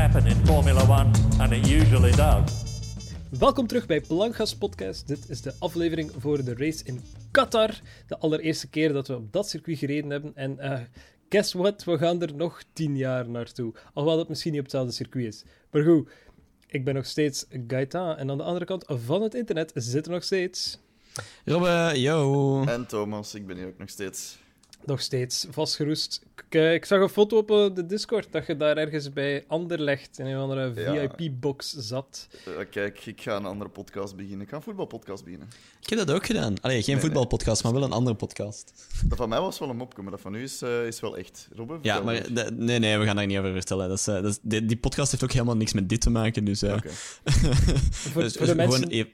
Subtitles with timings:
[0.00, 2.62] happen in Formula One, and it usually does.
[3.38, 5.06] Welkom terug bij Blancas Podcast.
[5.08, 7.80] Dit is de aflevering voor de race in Qatar.
[8.06, 10.32] De allereerste keer dat we op dat circuit gereden hebben.
[10.34, 10.78] En uh,
[11.28, 11.84] guess what?
[11.84, 13.72] We gaan er nog tien jaar naartoe.
[13.92, 15.44] Alhoewel dat misschien niet op hetzelfde circuit is.
[15.70, 16.10] Maar goed,
[16.66, 18.16] ik ben nog steeds Gaetan.
[18.16, 20.78] En aan de andere kant van het internet zit er nog steeds...
[21.44, 22.64] Robbe, yo.
[22.64, 24.38] En Thomas, ik ben hier ook nog steeds.
[24.84, 26.22] Nog steeds vastgeroest.
[26.36, 29.44] Ik, eh, ik zag een foto op eh, de Discord dat je daar ergens bij
[29.46, 31.08] Anderlecht in een andere Ja.
[31.16, 32.28] VIP-box zat.
[32.44, 34.40] Eh, kijk, ik ga een andere podcast beginnen.
[34.40, 35.48] Ik ga een voetbalpodcast beginnen.
[35.82, 36.54] Ik heb dat ook gedaan.
[36.60, 37.04] Allee, geen nee.
[37.04, 38.72] voetbalpodcast, maar wel een andere podcast.
[39.04, 41.48] Dat van mij was wel een mopje, maar dat van u is, is wel echt.
[41.54, 43.88] Robbe, Ja, maar nee, nee, we gaan daar niet over vertellen.
[43.88, 46.44] Dat is, dat is, die, die podcast heeft ook helemaal niks met dit te maken,
[46.44, 46.62] dus...
[46.62, 46.88] Oké.
[46.90, 49.10] Voor, dus voor de gewoon mensen, even-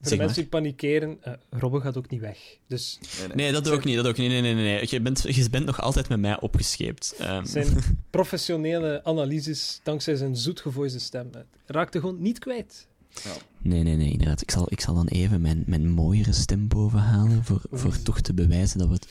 [0.00, 0.24] voor de maar.
[0.24, 2.38] mensen die panikeren, eh Robbe gaat ook niet weg.
[2.66, 3.36] Dus Nee, nee.
[3.36, 4.28] Nee, dat ook niet, dat ook niet.
[4.28, 4.86] Nee, nee, nee, nee.
[4.90, 7.14] Je bent, je bent nog altijd met mij opgescheept.
[7.18, 7.66] Ehm, zijn
[8.10, 12.88] professionele analyses, dankzij zijn zoetgevoelige stem, eh, raakte gewoon niet kwijt.
[13.24, 13.32] Ja.
[13.62, 14.42] Nee, nee, nee, inderdaad.
[14.42, 18.34] Ik zal, ik zal dan even mijn, mijn mooiere stem bovenhalen voor, voor toch te
[18.34, 19.08] bewijzen dat we het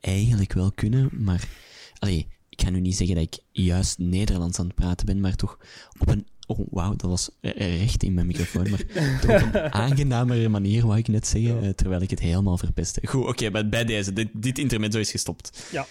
[0.00, 1.10] eigenlijk wel kunnen.
[1.12, 1.48] Maar,
[1.98, 5.34] allee, ik ga nu niet zeggen dat ik juist Nederlands aan het praten ben, maar
[5.34, 5.58] toch
[5.98, 6.26] op een...
[6.50, 8.70] Oh, wauw, dat was eh, recht in mijn microfoon.
[8.70, 8.80] Maar
[9.22, 13.06] op een aangenamere manier, wou ik net zeggen, eh, terwijl ik het helemaal verpestte.
[13.06, 14.12] Goed, oké, bij, bij deze.
[14.12, 15.68] Dit, dit intermezzo is gestopt.
[15.72, 15.86] Ja.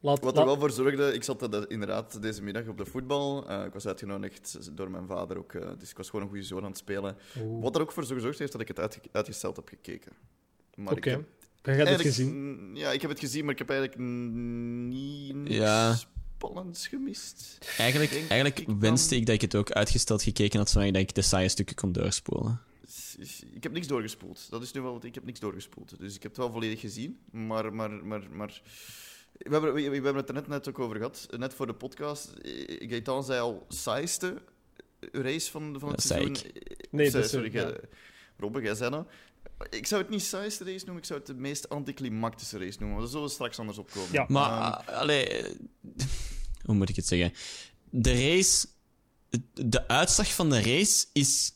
[0.00, 2.86] Laat, Wat er laat- wel voor zorgde, ik zat eh, inderdaad deze middag op de
[2.86, 3.48] voetbal.
[3.48, 6.44] Eh, ik was uitgenodigd door mijn vader ook, eh, dus ik was gewoon een goede
[6.44, 7.16] zoon aan het spelen.
[7.40, 7.62] Oeh.
[7.62, 10.12] Wat er ook voor gezorgd heeft dat ik het uitge- uitgesteld heb gekeken.
[10.74, 11.10] Maar Oké.
[11.10, 11.14] ik
[11.62, 12.70] heb hebt het gezien.
[12.74, 15.96] Ja, ik heb het gezien, maar ik heb eigenlijk niet niks Ja.
[16.42, 17.58] Spannends gemist.
[17.78, 20.96] Eigenlijk, Denk eigenlijk ik dan- wenste ik dat ik het ook uitgesteld gekeken had, zodat
[20.96, 22.60] ik de saaie stukken kon doorspoelen.
[23.54, 24.46] Ik heb niks doorgespoeld.
[24.50, 25.98] Dat is nu wel wat ik heb niks doorgespoeld.
[25.98, 27.18] Dus ik heb het wel volledig gezien.
[27.30, 28.62] Maar, maar, maar, maar...
[29.32, 31.26] We, hebben, we, we hebben het er net, net ook over gehad.
[31.36, 32.28] Net voor de podcast.
[32.28, 34.34] Eh, Gaëtan zei al saaiste
[35.12, 36.52] race van, van het Dat zei seizoen.
[36.90, 37.72] Nee, Of, dat eh, is- sorry, ja.
[38.36, 39.06] Robbe, jij zei dat.
[39.70, 42.98] Ik zou het niet saaiste race noemen, ik zou het de meest anticlimactische race noemen.
[42.98, 44.12] Daar zullen we straks anders op komen.
[44.12, 44.24] Ja.
[44.28, 45.54] Maar, Ehm, uh, allee, eh,
[46.68, 47.32] hoe moet ik het zeggen?
[47.90, 48.66] De race,
[49.54, 51.52] de uitslag van de race is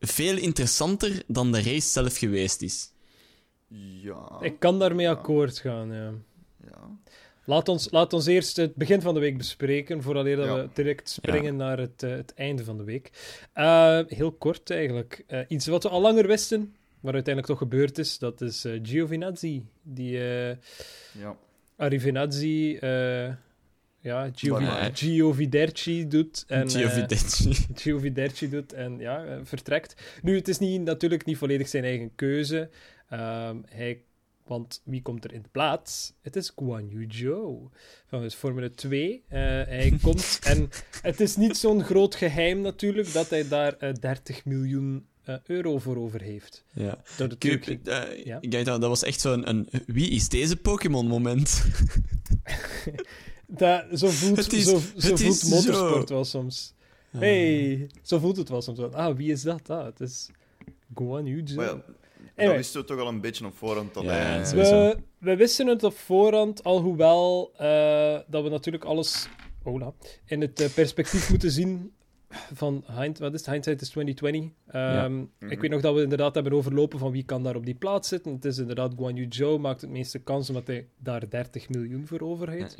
[0.00, 2.90] veel interessanter dan de race zelf geweest is.
[4.02, 4.38] ja.
[4.40, 6.12] Ik kan daarmee ja, akkoord gaan, ja.
[6.64, 6.98] Ja.
[7.44, 10.54] Laat ons, laat ons eerst het begin van de week bespreken, voordat dat Ja.
[10.54, 13.10] we direct springen naar het, eh, het einde van de week.
[13.52, 15.24] Eh, heel kort eigenlijk.
[15.26, 18.80] Eh, iets wat we al langer wisten, maar uiteindelijk toch gebeurd is, dat is eh
[18.82, 19.62] Giovinazzi.
[19.82, 20.56] Die eh
[21.18, 21.36] ja.
[21.76, 23.28] Arrivinazzi, eh
[24.00, 26.44] ja, Giovi Maar- Gioviderci doet.
[26.46, 27.08] En, eh.
[27.74, 29.94] Gioviderci doet en ja, eh, vertrekt.
[30.22, 32.70] Nu, het is niet, natuurlijk niet volledig zijn eigen keuze.
[33.08, 34.02] Ehm, hij,
[34.46, 36.12] want wie komt er in de plaats?
[36.22, 37.68] Het is Guan Yu Zhou
[38.06, 39.22] van de Formule 2.
[39.28, 40.68] Eh, hij komt en
[41.02, 45.04] het is niet zo'n groot geheim natuurlijk dat hij daar eh, 30 miljoen
[45.46, 46.64] euro voor over heeft.
[46.72, 46.98] Ja.
[47.16, 47.64] Dat Kup,
[48.24, 48.38] Ja.
[48.40, 51.62] Gaëtan, dat was echt zo'n een, wie is deze Pokémon-moment.
[53.50, 56.14] dat, zo voelt, Het is- zo, zo het voelt is motorsport zo.
[56.14, 56.74] wel soms.
[57.10, 58.78] Hey, zo voelt het wel soms.
[58.78, 58.94] wel.
[58.94, 59.70] Ah, wie is dat?
[59.70, 60.28] Ah, het is
[60.94, 61.82] Guan Yu ja, Anyway.
[62.36, 63.94] dat wisten we toch al een beetje op voorhand.
[64.00, 64.42] Ja.
[64.54, 69.28] We, we wisten het op voorhand, alhoewel eh, dat we natuurlijk alles
[69.62, 69.92] hola,
[70.26, 71.92] in het eh, perspectief moeten zien
[72.52, 73.50] van hind, wat is het?
[73.50, 74.50] hindsight is 2020.
[74.66, 75.50] Ehm, Mhm.
[75.52, 78.08] Ik weet nog dat we inderdaad hebben overlopen van wie kan daar op die plaats
[78.08, 78.32] zitten.
[78.32, 82.06] Het is inderdaad Guan Yu Zhou, maakt het meeste kans omdat hij daar 30 miljoen
[82.06, 82.76] voor over heeft.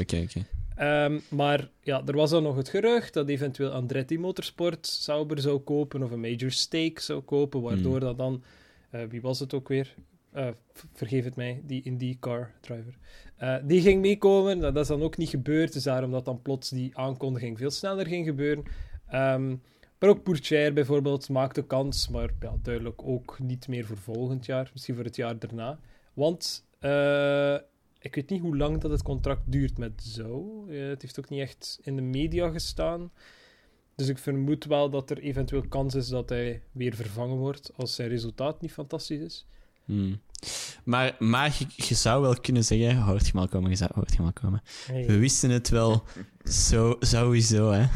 [0.00, 0.46] Oké, oké.
[0.76, 5.58] Ehm, maar ja, er was dan nog het gerucht dat eventueel Andretti Motorsport Sauber zou
[5.58, 8.00] kopen of een major stake zou kopen, waardoor Hmm.
[8.00, 8.42] dat dan,
[8.90, 9.94] eh, wie was het ook weer?
[10.34, 10.48] Eh,
[10.92, 12.98] vergeef het mij, die IndyCar driver.
[13.36, 16.70] Eh, die ging meekomen, dat, is dan ook niet gebeurd, dus daarom dat dan plots
[16.70, 18.64] die aankondiging veel sneller ging gebeuren.
[19.06, 19.48] Ehm,
[19.98, 24.70] maar ook Pourchaire bijvoorbeeld maakte kans, maar ja, duidelijk ook niet meer voor volgend jaar,
[24.72, 25.78] misschien voor het jaar daarna.
[26.14, 27.58] Want eh,
[27.98, 30.64] ik weet niet hoe lang dat het contract duurt met Zo.
[30.68, 33.12] Het heeft ook niet echt in de media gestaan.
[33.94, 37.94] Dus ik vermoed wel dat er eventueel kans is dat hij weer vervangen wordt als
[37.94, 39.46] zijn resultaat niet fantastisch is.
[39.84, 40.20] Hmm.
[40.84, 44.14] Maar, maar je, je zou wel kunnen zeggen, hoort je maar komen, je zou, hoort
[44.14, 44.62] je maar komen.
[44.86, 46.04] We wisten het wel
[46.44, 47.86] zo, sowieso, hè.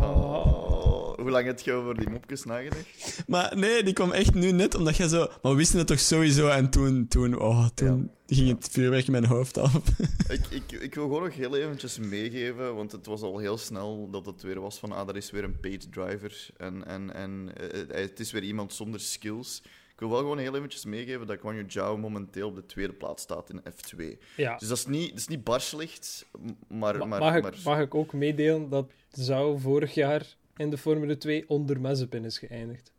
[0.00, 3.22] Oh, hoe lang heb je over die mopjes nagedacht?
[3.26, 5.18] Maar nee, die kwam echt nu net omdat jij zo...
[5.42, 9.12] Maar we wisten het toch sowieso en toen, toen, oh, toen ging het vuurwerk in
[9.12, 9.74] mijn hoofd af.
[10.28, 14.10] ik, ik, ik wil gewoon nog heel eventjes meegeven, want het was al heel snel
[14.10, 17.50] dat het weer was van, ah, dat is weer een paid driver en, en, en
[17.56, 19.62] eh, het is weer iemand zonder skills.
[19.96, 22.92] Ik wil wel gewoon heel eventjes meegeven dat Guan Yu Zhao momenteel op de tweede
[22.92, 24.18] plaats staat in F2.
[24.36, 24.56] Ja.
[24.56, 26.26] Dus dat is niet, dat is niet bar slecht,
[26.68, 26.96] maar...
[26.98, 30.26] Ma- maar, mag, ik, maar- mag ik ook meedelen dat Zou vorig jaar
[30.56, 32.92] in de Formule 2 onder Mazepin is geëindigd?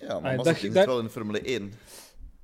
[0.00, 1.72] Ja, maar Ah, Mazepin dat- zit dat- wel in de Formule 1.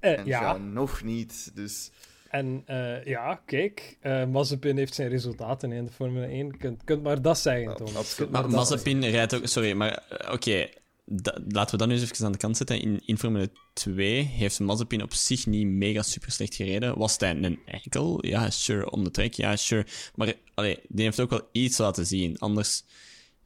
[0.01, 1.91] Eh, En ja, Zhao nog niet, dus...
[2.29, 6.47] en eh, ja, kijk, eh Mazepin heeft zijn resultaten in de Formule 1.
[6.47, 7.97] Je kunt, kunt maar dat zeggen, Ja, Thomas.
[7.97, 8.31] absoluut.
[8.31, 9.47] Kunt Maar Mazepin rijdt ook...
[9.47, 10.03] Sorry, maar
[10.33, 10.69] oké.
[11.11, 12.81] Da- laten we dat nu eens even aan de kant zetten.
[12.81, 16.99] In, in Formule 2 heeft Mazepin op zich niet mega super slecht gereden.
[16.99, 18.27] Was hij een enkel?
[18.27, 18.91] Ja, sure.
[18.91, 19.35] Om de trek?
[19.35, 19.87] Ja, sure.
[20.15, 22.39] Maar allee, die heeft ook wel iets laten zien.
[22.39, 22.85] Anders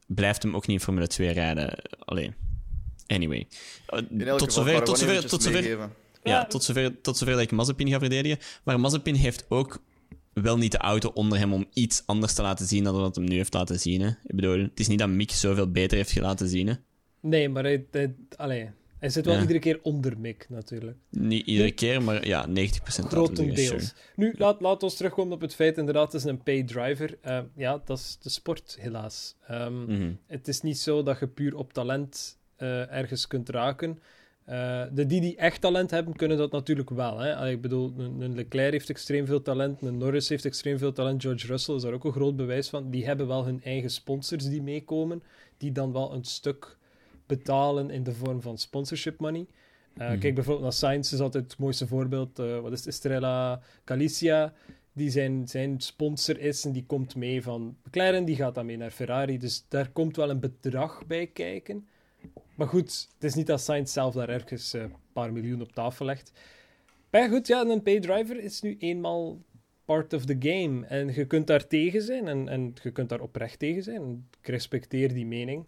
[0.06, 1.74] blijft hem ook niet in Formule 2 rijden.
[1.98, 2.32] Allee.
[3.06, 3.46] Anyway.
[3.86, 5.92] Eh, tot zover, tot zover, tot zover, meegeven.
[6.22, 6.46] ja, Ja.
[6.46, 8.38] tot zover, tot zover dat ik Mazepin ga verdedigen.
[8.64, 9.82] Maar Mazepin heeft ook
[10.32, 13.24] wel niet de auto onder hem om iets anders te laten zien dan wat hem
[13.24, 14.00] nu heeft laten zien.
[14.00, 14.08] Hè.
[14.08, 16.66] Ik bedoel, het is niet dat Mick zoveel beter heeft laten zien.
[16.66, 16.74] Hè.
[17.22, 19.40] Nee, maar hij, hij, allee, hij zit wel Ja.
[19.40, 20.96] iedere keer onder Mick, natuurlijk.
[21.10, 23.68] Niet iedere keer, maar ja, 90% laten we zeggen, Grotendeels.
[23.68, 23.92] sure.
[24.16, 27.18] Nu, laat, laat ons terugkomen op het feit, inderdaad, het is een paid driver.
[27.20, 29.34] Eh, ja, dat is de sport, helaas.
[29.46, 30.12] Ehm, Mhm.
[30.26, 33.98] Het is niet zo dat je puur op talent eh, ergens kunt raken.
[34.44, 37.18] Eh, de die die echt talent hebben, kunnen dat natuurlijk wel.
[37.18, 37.36] Hè?
[37.36, 40.92] Allee, ik bedoel, een, een Leclerc heeft extreem veel talent, een Norris heeft extreem veel
[40.92, 42.90] talent, George Russell is daar ook een groot bewijs van.
[42.90, 45.22] Die hebben wel hun eigen sponsors die meekomen,
[45.56, 46.76] die dan wel een stuk
[47.36, 49.46] betalen in de vorm van sponsorship money.
[49.96, 50.18] Eh, Mhm.
[50.18, 52.38] Kijk bijvoorbeeld naar Sainz, is altijd het mooiste voorbeeld.
[52.38, 52.88] Eh, wat is het?
[52.88, 54.52] Estrella Galicia,
[54.92, 58.76] die zijn, zijn sponsor is en die komt mee van McLaren, die gaat dan mee
[58.76, 59.38] naar Ferrari.
[59.38, 61.86] Dus daar komt wel een bedrag bij kijken.
[62.56, 65.72] Maar goed, het is niet dat Sainz zelf daar ergens eh, een paar miljoen op
[65.72, 66.32] tafel legt.
[67.10, 69.42] Maar goed, ja, een paydriver is nu eenmaal
[69.84, 70.86] part of the game.
[70.86, 74.28] En je kunt daar tegen zijn en, en je kunt daar oprecht tegen zijn.
[74.40, 75.66] Ik respecteer die mening.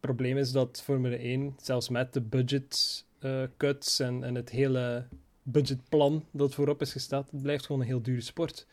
[0.00, 4.50] Het probleem is dat Formule 1, zelfs met de budget eh, cuts en, en het
[4.50, 5.06] hele
[5.42, 8.66] budgetplan dat voorop is gesteld, het blijft gewoon een heel dure sport.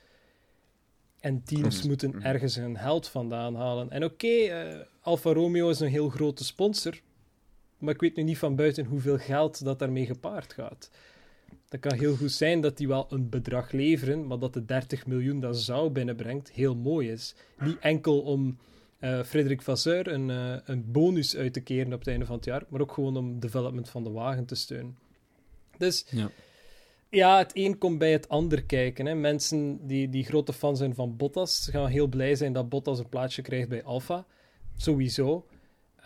[1.20, 1.88] En teams Klopt.
[1.88, 2.22] moeten Mhm.
[2.22, 3.92] ergens hun geld vandaan halen.
[3.92, 7.00] En oké, eh, Alfa Romeo is een heel grote sponsor,
[7.78, 10.90] maar ik weet nu niet van buiten hoeveel geld dat daarmee gepaard gaat.
[11.70, 15.08] Dat kan heel goed zijn dat die wel een bedrag leveren, maar dat de 30
[15.08, 17.36] miljoen dat zou binnenbrengt heel mooi is.
[17.60, 18.58] Niet enkel om
[19.06, 22.46] eh Frederik Vasseur een, eh, een bonus uit te keren op het einde van het
[22.46, 24.98] jaar, maar ook gewoon om development van de wagen te steunen.
[25.78, 26.30] Dus Ja.
[27.10, 29.06] ja, het een komt bij het ander kijken.
[29.06, 29.16] Hè.
[29.16, 33.10] Mensen die, die grote fan zijn van Bottas gaan heel blij zijn dat Bottas een
[33.10, 34.26] plaatsje krijgt bij Alfa.
[34.76, 35.46] Sowieso.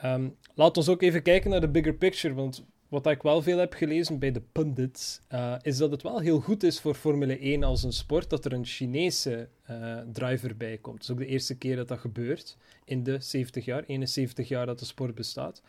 [0.01, 2.33] Ehm, laat ons ook even kijken naar de bigger picture.
[2.33, 6.19] Want wat ik wel veel heb gelezen bij de pundits, eh, is dat het wel
[6.19, 10.57] heel goed is voor Formule 1 als een sport dat er een Chinese eh, driver
[10.57, 10.95] bij komt.
[10.95, 14.65] Het is ook de eerste keer dat dat gebeurt in de 70 jaar, 71 jaar
[14.65, 15.61] dat de sport bestaat.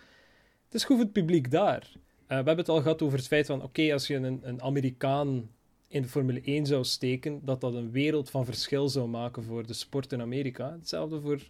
[0.64, 1.82] Het is goed voor het publiek daar.
[1.93, 4.62] Eh, we hebben het al gehad over het feit van, oké, als je een, een
[4.62, 5.50] Amerikaan
[5.88, 9.66] in de Formule 1 zou steken, dat dat een wereld van verschil zou maken voor
[9.66, 10.73] de sport in Amerika.
[10.73, 11.40] Hetzelfde voor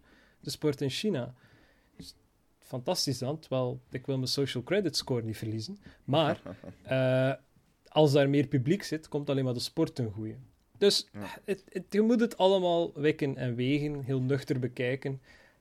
[0.40, 1.34] de sport in China.
[2.70, 5.78] Fantastisch dan, terwijl ik wil mijn social credit score niet verliezen.
[6.05, 6.40] Maar
[6.82, 7.32] eh,
[7.88, 10.34] als daar meer publiek zit, komt alleen maar de sport ten goede.
[10.78, 11.20] Dus Ja.
[11.44, 15.20] het, het, je moet het allemaal wikken en wegen, heel nuchter bekijken.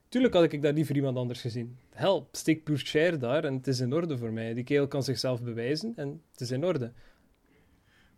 [0.09, 1.77] Tuurlijk had ik daar liever iemand anders gezien.
[1.89, 4.53] Hel, steek Pourchaire daar en het is in orde voor mij.
[4.53, 6.91] Die kerel kan zichzelf bewijzen en het is in orde.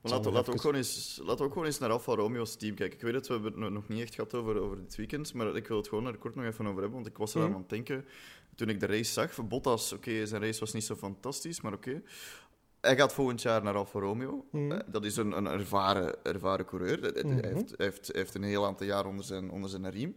[0.01, 2.13] Maar laten, we- laten, we ook gewoon eens, laten we ook gewoon eens naar Alfa
[2.15, 2.97] Romeo's team kijken.
[2.97, 5.55] Ik weet dat we het no- nog niet echt gehad over, over dit weekend, maar
[5.55, 7.55] ik wil het gewoon er kort nog even over hebben, want ik was eraan Mhm.
[7.55, 8.05] aan het denken
[8.55, 9.47] toen ik de race zag.
[9.47, 12.01] Bottas, oké, zijn race was niet zo fantastisch, maar oké.
[12.81, 14.45] Hij gaat volgend jaar naar Alfa Romeo.
[14.51, 14.71] Mhm.
[14.71, 17.01] Eh, dat is een, een ervaren, ervaren coureur.
[17.01, 17.37] Hij- Mhm.
[17.39, 20.15] Hij, heeft, heeft, heeft een heel aantal jaar onder zijn, onder zijn riem.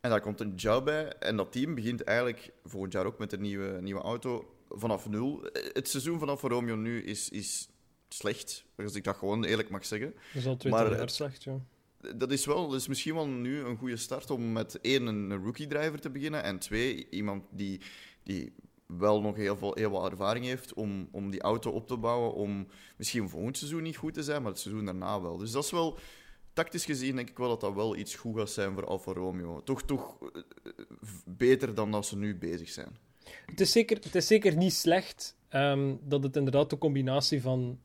[0.00, 1.12] En daar komt een job bij.
[1.12, 5.46] En dat team begint eigenlijk volgend jaar ook met een nieuwe, nieuwe auto vanaf nul.
[5.46, 7.68] Eh, Het seizoen van Alfa Romeo nu is, is
[8.08, 10.10] slecht, als ik dat gewoon eerlijk mag zeggen.
[10.14, 11.58] Dat is al 20 Maar jaar slecht, ja.
[12.16, 16.00] Dat is wel, is misschien wel nu een goede start om met één een rookie-driver
[16.00, 17.80] te beginnen en twee iemand die,
[18.22, 18.52] die
[18.86, 22.66] wel nog heel veel heel ervaring heeft om, om die auto op te bouwen, om
[22.96, 25.36] misschien volgend seizoen niet goed te zijn, maar het seizoen daarna wel.
[25.36, 25.98] Dus dat is wel,
[26.52, 29.62] tactisch gezien denk ik wel dat dat wel iets goed gaat zijn voor Alfa Romeo.
[29.62, 30.42] Toch, toch eh,
[31.24, 32.96] beter dan dat ze nu bezig zijn.
[33.46, 37.80] Het is zeker, het is zeker niet slecht ehm, dat het inderdaad de combinatie van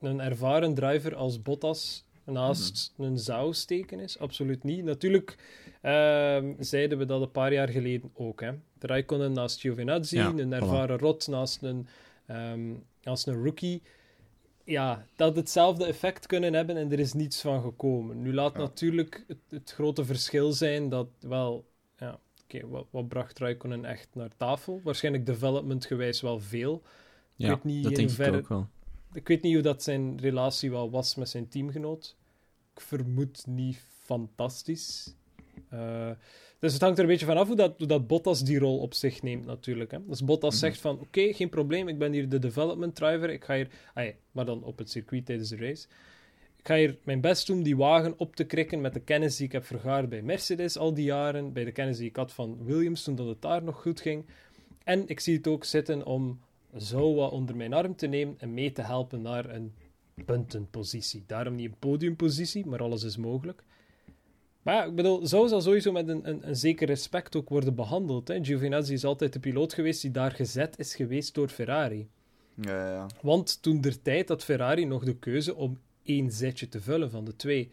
[0.00, 4.18] een ervaren driver als Bottas naast een Zou steken is.
[4.18, 4.84] Absoluut niet.
[4.84, 5.36] Natuurlijk
[5.80, 8.40] ehm, zeiden we dat een paar jaar geleden ook.
[8.40, 8.50] Hè.
[8.78, 10.54] Raikkonen naast Giovinazzi, Ja, een voilà.
[10.54, 11.86] ervaren Rot naast een,
[12.26, 13.82] ehm, naast een rookie.
[14.64, 18.22] Ja, dat hetzelfde effect kunnen hebben en er is niets van gekomen.
[18.22, 18.58] Nu laat Ja.
[18.58, 21.64] natuurlijk het, het grote verschil zijn dat wel...
[21.98, 24.80] Ja, Oké, wat, wat bracht Raikkonen echt naar tafel?
[24.84, 26.82] Waarschijnlijk development gewijs wel veel.
[27.36, 28.68] Ja, weet niet dat denk ik ook wel.
[29.12, 32.16] ik weet niet hoe dat zijn relatie wel was met zijn teamgenoot.
[32.80, 35.14] Vermoed niet fantastisch.
[35.74, 36.10] Uh,
[36.58, 38.94] dus het hangt er een beetje vanaf hoe dat, hoe dat Bottas die rol op
[38.94, 39.90] zich neemt, natuurlijk.
[39.90, 39.98] Hè.
[40.06, 40.60] Dus Bottas Mhm.
[40.60, 43.68] zegt van, oké, geen probleem, ik ben hier de development driver, ik ga hier...
[43.94, 45.86] Ah, ja, maar dan op het circuit tijdens de race.
[46.56, 49.46] Ik ga hier mijn best doen die wagen op te krikken met de kennis die
[49.46, 52.64] ik heb vergaard bij Mercedes al die jaren, bij de kennis die ik had van
[52.64, 54.24] Williams toen dat het daar nog goed ging.
[54.84, 56.40] En ik zie het ook zitten om
[56.76, 59.72] zo wat onder mijn arm te nemen en mee te helpen naar een
[60.24, 61.24] puntenpositie.
[61.26, 63.62] Daarom niet een podiumpositie, maar alles is mogelijk.
[64.62, 67.74] Maar ja, ik bedoel, zo zal sowieso met een, een, een zeker respect ook worden
[67.74, 68.28] behandeld.
[68.28, 68.44] Hè.
[68.44, 72.08] Giovinazzi is altijd de piloot geweest die daar gezet is geweest door Ferrari.
[72.54, 73.06] Ja, ja, ja.
[73.22, 77.24] Want toen der tijd had Ferrari nog de keuze om één zetje te vullen van
[77.24, 77.70] de twee.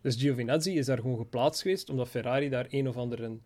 [0.00, 3.42] Dus Giovinazzi is daar gewoon geplaatst geweest, omdat Ferrari daar een of ander een,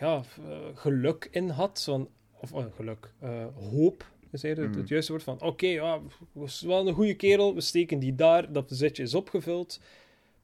[0.00, 1.82] ja, eh, geluk in had.
[1.82, 2.08] Van,
[2.40, 5.24] of eh, geluk, eh, hoop is eerder het, het juiste woord.
[5.24, 6.00] Van oké, ja,
[6.32, 9.80] was wel een goede kerel, we steken die daar, dat zetje is opgevuld.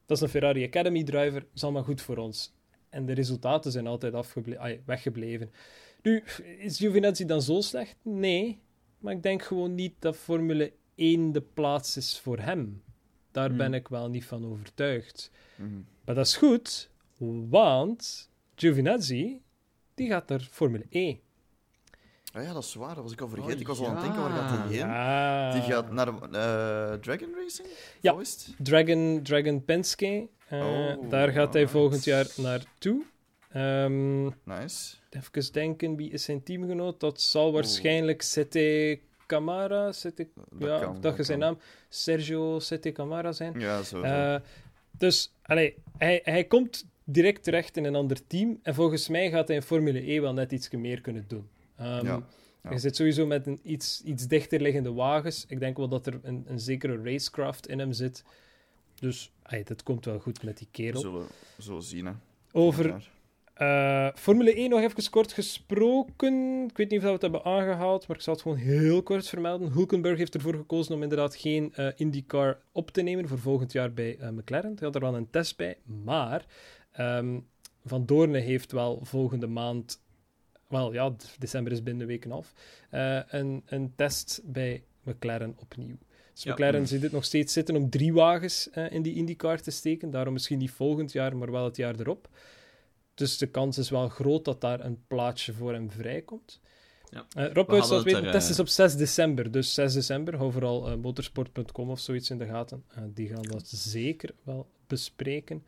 [0.05, 2.53] Dat is een Ferrari Academy driver, is allemaal goed voor ons.
[2.89, 4.13] En de resultaten zijn altijd
[4.57, 5.51] ai, weggebleven.
[6.01, 6.23] Nu,
[6.57, 7.95] is Giovinazzi dan zo slecht?
[8.01, 8.59] Nee.
[8.99, 12.81] Maar ik denk gewoon niet dat Formule 1 de plaats is voor hem.
[13.31, 15.31] Daar ben ik wel niet van overtuigd.
[15.55, 15.69] Mhm.
[16.05, 16.89] Maar dat is goed,
[17.49, 19.41] want Giovinazzi
[19.93, 21.15] die gaat naar Formule E.
[22.33, 22.95] Ah ja, dat is waar.
[22.95, 23.53] Dat was ik al vergeten.
[23.53, 24.89] Oh, ik was al aan het denken, waar gaat hij heen?
[24.89, 25.53] Ah.
[25.53, 27.67] Die gaat naar eh, Dragon Racing?
[28.01, 28.15] Ja.
[28.57, 30.27] Dragon, Dragon Penske.
[30.47, 31.73] eh, Oh, daar gaat hij nice.
[31.73, 33.03] volgend jaar naartoe.
[33.51, 34.95] Ehm Nice.
[35.09, 36.99] even denken, wie is zijn teamgenoot?
[36.99, 41.57] Dat zal waarschijnlijk Sete Camara, Sete, Dat ja, kan, ik dacht dat je zijn naam,
[41.89, 43.59] Sergio Sete Camara zijn.
[43.59, 43.97] Ja, zo.
[43.97, 44.01] zo.
[44.01, 44.35] Eh,
[44.91, 48.59] dus allee, hij, hij komt direct terecht in een ander team.
[48.63, 51.47] En volgens mij gaat hij in Formule E wel net iets meer kunnen doen.
[51.77, 52.23] Ehm, Ja,
[52.63, 52.71] ja.
[52.71, 55.45] Je zit sowieso met een iets, iets dichter liggende wagens.
[55.47, 58.23] Ik denk wel dat er een, een zekere racecraft in hem zit.
[58.99, 59.31] Dus
[59.65, 61.01] dat komt wel goed met die kerel.
[61.01, 61.25] zullen
[61.59, 62.05] zo zien.
[62.05, 62.13] Hè.
[62.51, 63.11] Over
[63.53, 66.63] eh, Formule 1 nog even kort gesproken.
[66.69, 69.27] Ik weet niet of we het hebben aangehaald, maar ik zal het gewoon heel kort
[69.27, 69.71] vermelden.
[69.71, 73.93] Hulkenberg heeft ervoor gekozen om inderdaad geen eh, IndyCar op te nemen voor volgend jaar
[73.93, 74.73] bij eh, McLaren.
[74.75, 76.45] Hij had er wel een test bij, maar
[76.91, 77.39] ehm,
[77.85, 80.02] Van Doorne heeft wel volgende maand,
[80.73, 82.53] wel ja, december is binnen een week en een half,
[82.89, 85.97] eh, een, een test bij McLaren opnieuw.
[86.33, 86.53] Dus Ja.
[86.53, 90.11] McLaren ziet het nog steeds zitten om drie wagens eh, in die IndyCar te steken.
[90.11, 92.29] Daarom misschien niet volgend jaar, maar wel het jaar erop.
[93.13, 96.59] Dus de kans is wel groot dat daar een plaatsje voor hem vrijkomt.
[97.09, 97.25] Ja.
[97.35, 99.51] Eh, Rob We weten, de test is op 6 december.
[99.51, 102.83] Dus 6 december, hou vooral motorsport.com of zoiets in de gaten.
[103.13, 105.63] Die gaan dat zeker wel bespreken.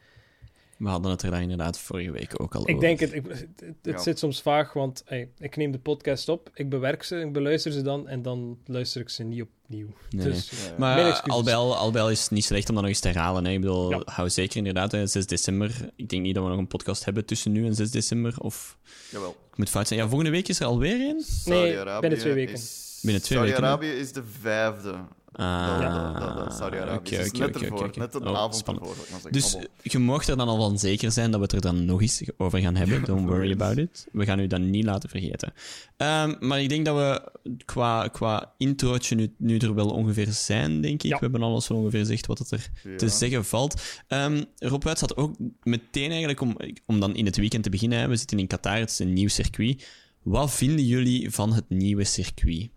[0.77, 2.81] We hadden het er daar inderdaad vorige week ook al Ik over.
[2.81, 3.97] denk het, ik, het, het Ja.
[3.97, 7.71] zit soms vaag, want hey, ik neem de podcast op, ik bewerk ze, ik beluister
[7.71, 9.87] ze dan en dan luister ik ze niet opnieuw.
[10.09, 10.73] Nee, dus, Ja, ja.
[10.77, 12.91] Mijn Maar al bij al, al bij al is het niet slecht om dat nog
[12.93, 13.45] eens te herhalen.
[13.45, 13.51] Hè.
[13.51, 14.01] Ik bedoel, Ja.
[14.05, 15.89] hou zeker inderdaad, hè, 6 december.
[15.95, 18.35] Ik denk niet dat we nog een podcast hebben tussen nu en 6 december.
[18.39, 18.77] Of
[19.11, 19.35] Jawel.
[19.51, 19.99] ik moet fout zijn.
[19.99, 21.21] Ja, volgende week is er alweer een.
[21.21, 22.53] Saudi-Arabië binnen twee weken.
[22.53, 24.95] is- Binnen twee weken, Saudi-Arabië is de vijfde.
[25.37, 26.97] Ah, dat, dat, dat, Saudi-Arabië.
[26.97, 27.91] oké, Dus oké, net ervoor.
[28.21, 28.87] een Oh, avond spannend.
[28.87, 29.05] ervoor.
[29.27, 31.85] ik Dus je mag er dan al van zeker zijn dat we het er dan
[31.85, 33.03] nog eens over gaan hebben.
[33.03, 34.07] Don't worry about it.
[34.11, 35.53] We gaan u dat niet laten vergeten.
[35.97, 37.31] Ehm, maar ik denk dat we
[37.65, 41.09] qua, qua introotje nu, nu er wel ongeveer zijn, denk ik.
[41.09, 41.15] Ja.
[41.17, 42.95] We hebben alles wel ongeveer gezegd wat het er Ja.
[42.97, 43.81] te zeggen valt.
[44.07, 47.99] Ehm Rob Wuits had ook meteen eigenlijk, om, om dan in het weekend te beginnen,
[47.99, 49.87] hè, we zitten in Qatar, het is een nieuw circuit.
[50.23, 52.69] Wat vinden jullie van het nieuwe circuit?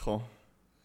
[0.00, 0.22] Goh.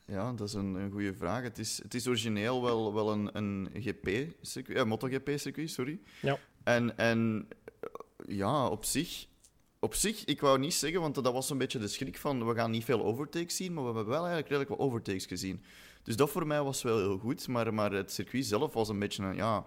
[0.10, 1.44] Ja, dat is een, een goede vraag.
[1.44, 6.00] Het is, het is origineel wel, wel een, een GP-circuit, ja, MotoGP-circuit, sorry.
[6.22, 6.40] Ja.
[6.64, 7.48] En, en
[7.80, 7.90] eh,
[8.36, 9.26] ja, op zich,
[9.80, 12.56] op zich, ik wou niet zeggen, want dat was een beetje de schrik van we
[12.56, 15.64] gaan niet veel overtakes zien, maar we hebben wel eigenlijk redelijk wat overtakes gezien.
[16.04, 19.00] Dus dat voor mij was wel heel goed, maar, maar het circuit zelf was een
[19.00, 19.66] beetje een, ja...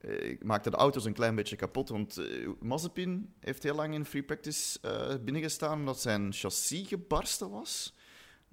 [0.00, 3.94] eh, Ik maakte de auto's een klein beetje kapot, want eh, Mazepin heeft heel lang
[3.94, 7.94] in free practice eh, binnengestaan omdat zijn chassis gebarsten was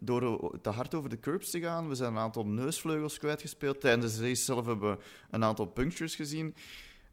[0.02, 1.88] door eh, te hard over de curbs te gaan.
[1.88, 3.82] We zijn een aantal neusvleugels kwijtgespeeld.
[3.82, 4.98] Tijdens de race zelf hebben we
[5.32, 6.56] een aantal punctures gezien.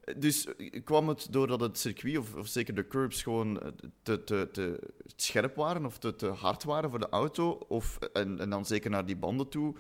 [0.05, 3.61] Eh, Dus eh, kwam het doordat het circuit, of, of zeker de curbs, gewoon
[4.03, 8.41] te, te, te scherp waren of te, te hard waren voor de auto, of, en,
[8.41, 9.75] en dan zeker naar die banden toe,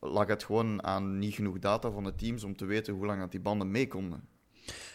[0.00, 3.20] lag het gewoon aan niet genoeg data van de teams om te weten hoe lang
[3.20, 4.28] dat die banden mee konden.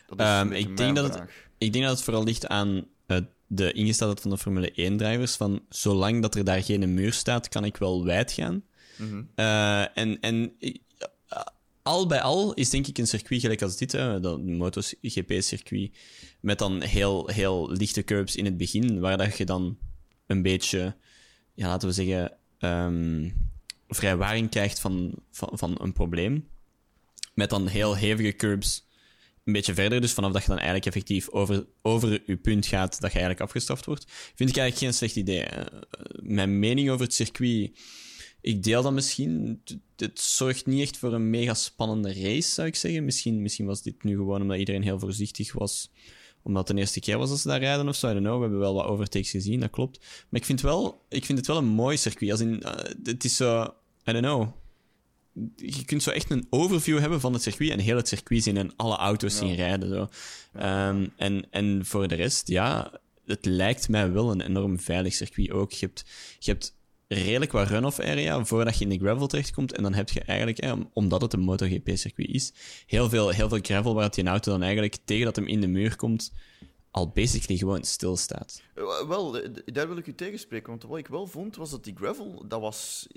[0.07, 1.31] Dat een beetje ik denk dat het-.
[1.57, 5.35] Ik denk dat het vooral ligt aan eh, de ingesteldheid van de Formule 1-drivers.
[5.35, 8.63] Van zolang dat er daar geen muur staat, kan ik wel wijd gaan.
[8.97, 9.23] Mhm.
[9.35, 10.75] Eh, en en eh,
[11.87, 15.91] al bij al is denk ik een circuit gelijk als dit, hè, dat MotoGP-circuit,
[16.39, 19.77] met dan heel, heel lichte curbs in het begin, waar dat je dan
[20.25, 20.95] een beetje,
[21.53, 23.29] ja, laten we zeggen, ehm,
[23.87, 26.47] vrijwaring krijgt van, van, van een probleem.
[27.33, 28.86] Met dan heel hevige curbs
[29.47, 30.01] een beetje verder.
[30.01, 33.41] Dus vanaf dat je dan eigenlijk effectief over, over je punt gaat, dat je eigenlijk
[33.41, 34.05] afgestraft wordt.
[34.35, 35.43] Vind ik eigenlijk geen slecht idee.
[35.43, 35.65] Eh,
[36.21, 37.71] Mijn mening over het circuit,
[38.41, 39.61] ik deel dat misschien.
[39.95, 43.05] Het- zorgt niet echt voor een mega spannende race, zou ik zeggen.
[43.05, 45.91] Misschien, misschien was dit nu gewoon omdat iedereen heel voorzichtig was.
[46.43, 48.09] Omdat het de eerste keer was dat ze daar rijden of zo.
[48.09, 48.25] I don't.
[48.25, 49.99] We hebben wel wat overtakes gezien, dat klopt.
[49.99, 52.31] Maar ik vind, wel, ik vind het wel een mooi circuit.
[52.31, 53.63] Als in, eh, het is zo...
[54.09, 54.47] I don't know
[55.55, 58.57] je kunt zo echt een overview hebben van het circuit en heel het circuit zien
[58.57, 59.89] en alle auto's zien rijden.
[59.89, 60.07] Zo.
[60.53, 62.91] Ehm, en, en voor de rest, ja,
[63.25, 65.71] het lijkt mij wel een enorm veilig circuit ook.
[65.71, 66.05] Je hebt,
[66.39, 66.75] je hebt
[67.07, 69.73] redelijk wat run-off area voordat je in de gravel terechtkomt.
[69.73, 72.53] En dan heb je eigenlijk, eh, omdat het een MotoGP-circuit is,
[72.85, 75.67] heel veel, heel veel gravel waar die auto dan eigenlijk tegen dat hem in de
[75.67, 76.31] muur komt,
[76.97, 78.61] al basically gewoon stilstaat.
[78.73, 81.83] Eh, Wel, eh, daar wil ik u tegenspreken, want wat ik wel vond, was dat
[81.83, 83.07] die gravel, dat was...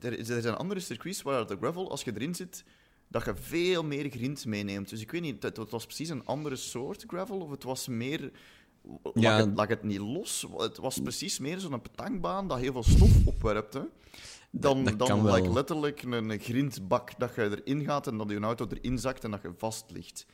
[0.00, 2.64] eh, Er, zijn andere circuits waar de gravel, als je erin zit,
[3.08, 4.88] dat je veel meer grind meeneemt.
[4.88, 8.30] Dus ik weet niet, het, was precies een andere soort gravel, of het was meer...
[9.02, 9.36] Lag, Ja.
[9.36, 10.46] het, lag het niet los?
[10.56, 13.88] Het was precies meer zo'n petankbaan dat heel veel stof opwerpte.
[14.50, 18.30] Dan, Dat- dat dan like, letterlijk een, een grindbak dat je erin gaat en dat
[18.30, 20.26] je auto erin zakt en dat je vast ligt.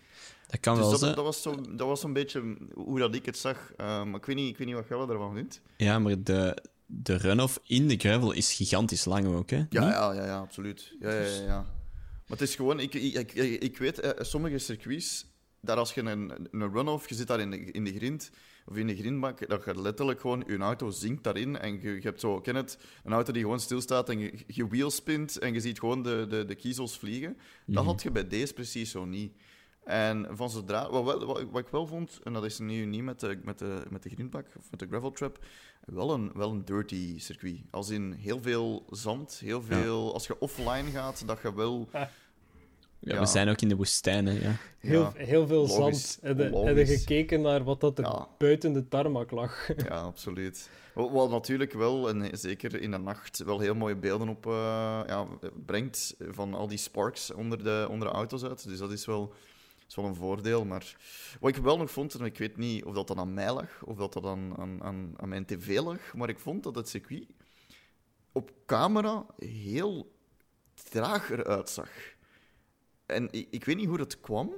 [0.53, 1.15] Dat kan Dus wel dat, zijn.
[1.15, 3.73] dat was zo'n dat was zo'n beetje hoe dat ik het zag.
[3.77, 5.61] Eh, maar ik weet, niet, ik weet niet wat jij ervan vindt.
[5.77, 9.57] Ja, maar de, de run-off in de gravel is gigantisch lang ook, hè?
[9.57, 9.93] Ja, Niet?
[9.93, 10.97] ja, ja, ja absoluut.
[11.01, 11.61] Ja, ja, ja, ja.
[12.27, 15.27] Maar het is gewoon, ik, ik, ik, ik weet, eh, sommige circuits,
[15.61, 18.31] daar als je een, een run-off, je zit daar in de, in de grind,
[18.67, 22.01] of in de grindbak, dat je letterlijk gewoon, je auto zinkt daarin en je, je
[22.01, 25.61] hebt zo, ken het, een auto die gewoon stilstaat en je, je wheelspint en je
[25.61, 27.37] ziet gewoon de, de, de kiezels vliegen.
[27.67, 29.33] Dat had je bij deze precies zo niet.
[29.85, 33.03] En van zodra, wat, wel- wat, wat ik wel vond, en dat is nu niet
[33.03, 35.39] met de, met de, met de grindbak of met de gravel trap,
[35.87, 37.61] wel een, wel een dirty circuit.
[37.71, 40.13] Als in heel veel zand, heel veel.
[40.13, 41.89] Als je offline gaat, dat je wel.
[43.05, 43.21] Ja, Ja.
[43.21, 44.57] We zijn ook in de woestijn, hè, ja.
[44.79, 46.19] Heel, Ja, heel veel logisch, zand.
[46.23, 46.99] Heb je- heb je logisch.
[46.99, 48.29] gekeken naar wat dat er Ja.
[48.39, 49.69] buiten de tarmac lag?
[49.89, 50.71] Ja, absoluut.
[50.95, 54.53] Wat, wat natuurlijk wel, en zeker in de nacht, wel heel mooie beelden op eh,
[55.07, 55.27] ja,
[55.67, 58.69] brengt van al die sparks onder de, onder de auto's uit.
[58.69, 59.33] Dus dat is wel,
[59.93, 60.65] is wel een voordeel.
[60.65, 60.97] Maar
[61.41, 63.83] wat ik wel nog vond, en ik weet niet of dat dan aan mij lag,
[63.85, 67.27] of dat dat aan, aan, aan, mijn tv lag, maar ik vond dat het circuit
[68.33, 70.17] op camera heel
[70.75, 71.91] traag eruit zag.
[73.07, 74.53] En ik, ik weet niet hoe dat kwam,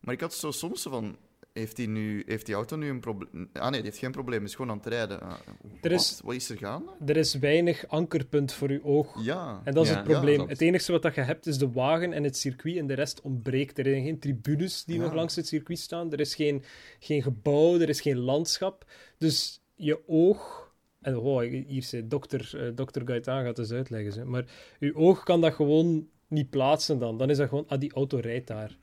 [0.00, 1.18] maar ik had zo soms van...
[1.58, 3.48] Heeft die, nu, heeft die auto nu een probleem?
[3.52, 5.20] Ah nee, die heeft geen probleem, is gewoon aan het rijden.
[5.20, 5.32] Ah,
[5.80, 6.20] Er is- wat?
[6.24, 6.90] wat is er gaande?
[7.06, 9.24] Er is weinig ankerpunt voor je oog.
[9.24, 9.60] Ja.
[9.64, 10.48] En dat is Ja, het ja, probleem.
[10.48, 13.20] het enige wat dat je hebt is de wagen en het circuit en de rest
[13.20, 13.78] ontbreekt.
[13.78, 15.02] Er zijn geen tribunes die Ja.
[15.02, 16.12] nog langs het circuit staan.
[16.12, 16.62] Er is geen,
[16.98, 18.84] geen gebouw, er is geen landschap.
[19.18, 20.66] Dus je oog...
[21.00, 24.12] En oh, hier zei dokter, eh, dokter Gaetan gaat het uitleggen.
[24.20, 24.24] Hè.
[24.24, 24.44] Maar
[24.78, 27.18] je oog kan dat gewoon niet plaatsen dan.
[27.18, 28.78] Dan is dat gewoon, ah, die auto rijdt daar.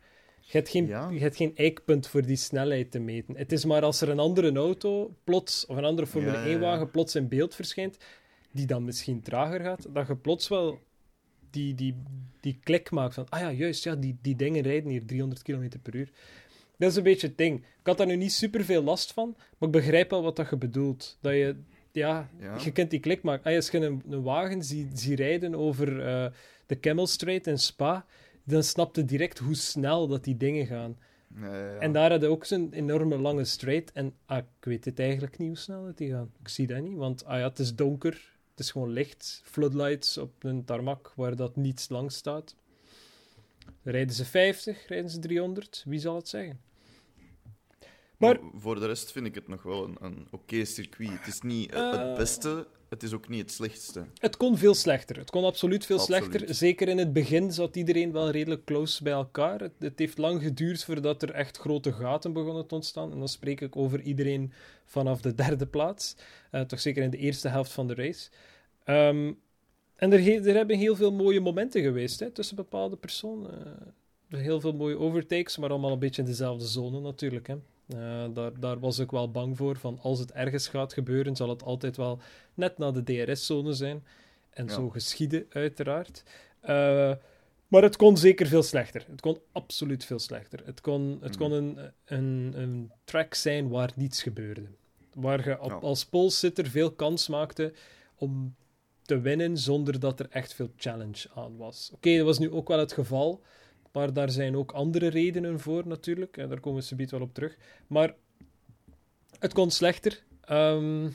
[0.47, 1.09] Je hebt, geen, Ja.
[1.09, 3.37] je hebt geen eikpunt voor die snelheid te meten.
[3.37, 6.49] Het is maar als er een andere auto plots, of een andere Formule Ja, ja,
[6.49, 6.57] ja.
[6.57, 7.97] 1-wagen plots in beeld verschijnt,
[8.51, 10.79] die dan misschien trager gaat, dat je plots wel
[11.49, 11.95] die, die,
[12.39, 15.69] die klik maakt van, ah ja, juist, ja, die, die dingen rijden hier 300 km
[15.81, 16.09] per uur.
[16.77, 17.57] Dat is een beetje het ding.
[17.59, 20.49] Ik had daar nu niet super veel last van, maar ik begrijp wel wat dat
[20.49, 21.17] je bedoelt.
[21.21, 21.55] Dat je,
[21.91, 22.57] ja, Ja.
[22.63, 23.49] je kunt die klik maken.
[23.51, 26.25] Ah, als je een, een wagen ziet zie rijden over eh,
[26.65, 28.05] de Camel Strait in Spa,
[28.45, 30.97] dan snap je direct hoe snel dat die dingen gaan.
[31.35, 31.77] Ja.
[31.77, 33.91] En daar hadden ook zo'n enorme lange straight.
[33.91, 36.31] En ah, ik weet het eigenlijk niet hoe snel dat die gaan.
[36.39, 38.33] Ik zie dat niet, want ah ja, het is donker.
[38.51, 39.41] Het is gewoon licht.
[39.45, 42.55] Floodlights op een tarmac waar dat niets langs staat.
[43.83, 45.83] Rijden ze 50, rijden ze 300?
[45.87, 46.59] Wie zal het zeggen?
[48.17, 51.09] Maar Maar- voor de rest vind ik het nog wel een, een oké circuit.
[51.11, 52.07] Het is niet het, Eh.
[52.07, 54.05] het beste, het is ook niet het slechtste.
[54.17, 55.17] Het kon veel slechter.
[55.17, 56.23] Het kon absoluut veel Absoluut.
[56.23, 56.55] slechter.
[56.55, 59.59] Zeker in het begin zat iedereen wel redelijk close bij elkaar.
[59.59, 63.11] Het, het heeft lang geduurd voordat er echt grote gaten begonnen te ontstaan.
[63.11, 64.51] En dan spreek ik over iedereen
[64.85, 66.15] vanaf de derde plaats.
[66.51, 68.29] Eh, toch zeker in de eerste helft van de race.
[68.83, 69.31] Ehm,
[69.95, 73.65] en er, er hebben heel veel mooie momenten geweest hè, tussen bepaalde personen.
[74.29, 77.47] Eh, heel veel mooie overtakes, maar allemaal een beetje in dezelfde zone natuurlijk.
[77.47, 77.55] Hè.
[77.87, 79.77] Eh, daar, daar was ik wel bang voor.
[79.77, 82.19] Van als het ergens gaat gebeuren, zal het altijd wel
[82.53, 84.03] net na de DRS-zone zijn.
[84.49, 84.73] En Ja.
[84.73, 86.23] zo geschieden, uiteraard.
[86.59, 87.11] Eh,
[87.67, 89.05] maar het kon zeker veel slechter.
[89.09, 90.61] Het kon absoluut veel slechter.
[90.65, 94.61] Het kon, het kon een, een, een track zijn waar niets gebeurde.
[95.13, 97.73] Waar je op, als polsitter veel kans maakte
[98.15, 98.55] om
[99.01, 101.91] te winnen zonder dat er echt veel challenge aan was.
[101.93, 103.41] Oké, dat was nu ook wel het geval.
[103.95, 106.37] Maar daar zijn ook andere redenen voor natuurlijk.
[106.37, 107.57] En daar komen we subiet wel op terug.
[107.87, 108.15] Maar
[109.39, 110.23] het kon slechter.
[110.41, 111.05] Ehm,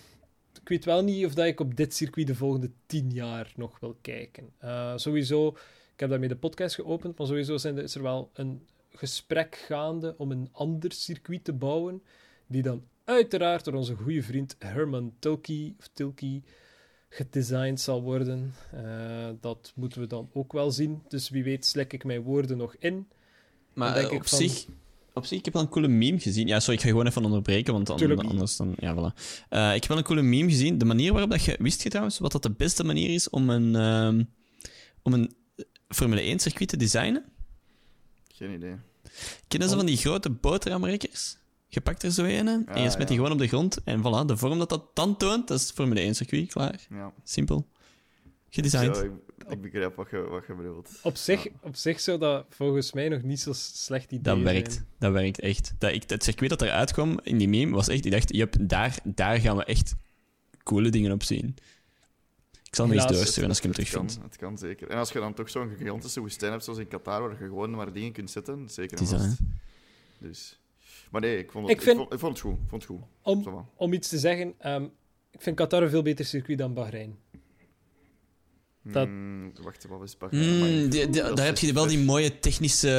[0.60, 3.80] ik weet wel niet of dat ik op dit circuit de volgende tien jaar nog
[3.80, 4.52] wil kijken.
[4.58, 5.48] Eh, sowieso,
[5.92, 10.14] ik heb daarmee de podcast geopend, maar sowieso zijn is er wel een gesprek gaande
[10.18, 12.02] om een ander circuit te bouwen,
[12.46, 15.14] die dan uiteraard door onze goede vriend Herman
[15.78, 16.42] of Tilke
[17.10, 18.54] gedesigned zal worden.
[18.72, 21.02] Eh, dat moeten we dan ook wel zien.
[21.08, 23.06] Dus wie weet slik ik mijn woorden nog in.
[23.72, 24.66] Maar denk eh, ik op, van- zich,
[25.14, 26.46] op zich, ik heb wel een coole meme gezien.
[26.46, 28.22] Ja, sorry, ik ga gewoon even onderbreken, want Tuurlijk.
[28.22, 28.74] anders dan...
[28.78, 29.18] Ja, voilà.
[29.48, 30.78] Eh, ik heb wel een coole meme gezien.
[30.78, 31.56] De manier waarop dat je...
[31.58, 34.24] Wist je trouwens wat dat de beste manier is om een, ehm,
[35.02, 35.32] om een
[35.88, 37.24] Formule 1 circuit te designen?
[38.34, 38.74] Geen idee.
[39.48, 41.36] Kennen ze van die grote boterhamrekkers?
[41.72, 43.04] Je pakt er zo een en je Ah, smet ja.
[43.04, 43.78] die gewoon op de grond.
[43.84, 46.86] En voilà, de vorm dat dat dan toont, dat is Formule 1 circuit, klaar.
[46.90, 47.12] Ja.
[47.24, 47.66] Simpel.
[48.48, 48.96] Gedesigned.
[48.96, 49.12] Ja, ik,
[49.52, 50.98] ik begrijp wat je, wat je bedoelt.
[51.02, 51.50] Op zich, Ja.
[51.62, 54.44] op zich zou dat volgens mij nog niet zo slecht idee Dat zijn.
[54.54, 54.82] werkt.
[54.98, 55.74] Dat werkt echt.
[55.78, 58.04] Dat, ik, het circuit dat eruit kwam in die meme was echt...
[58.04, 59.94] Ik dacht, jup, daar, daar gaan we echt
[60.62, 61.54] coole dingen op zien.
[62.64, 64.18] Ik zal hem eens doorsturen als ik hem terugvind.
[64.22, 64.88] het kan zeker.
[64.88, 67.70] En als je dan toch zo'n gigantische woestijn hebt, zoals in Qatar, waar je gewoon
[67.70, 69.38] maar dingen kunt zetten, zeker Het is en vast.
[70.18, 70.59] Dus.
[71.10, 72.56] Maar nee, ik vond het, Ik vind- vond, ik vond het goed.
[72.68, 73.00] Vond het goed.
[73.22, 74.84] Om, om iets te zeggen, ehm,
[75.30, 77.18] ik vind Qatar een veel beter circuit dan Bahrein.
[78.82, 80.48] Dat- Hmm, wacht, wat is Bahrein?
[80.56, 80.88] Mm, Amai.
[80.88, 82.90] die- die- Dat daar is heb je wel die mooie technische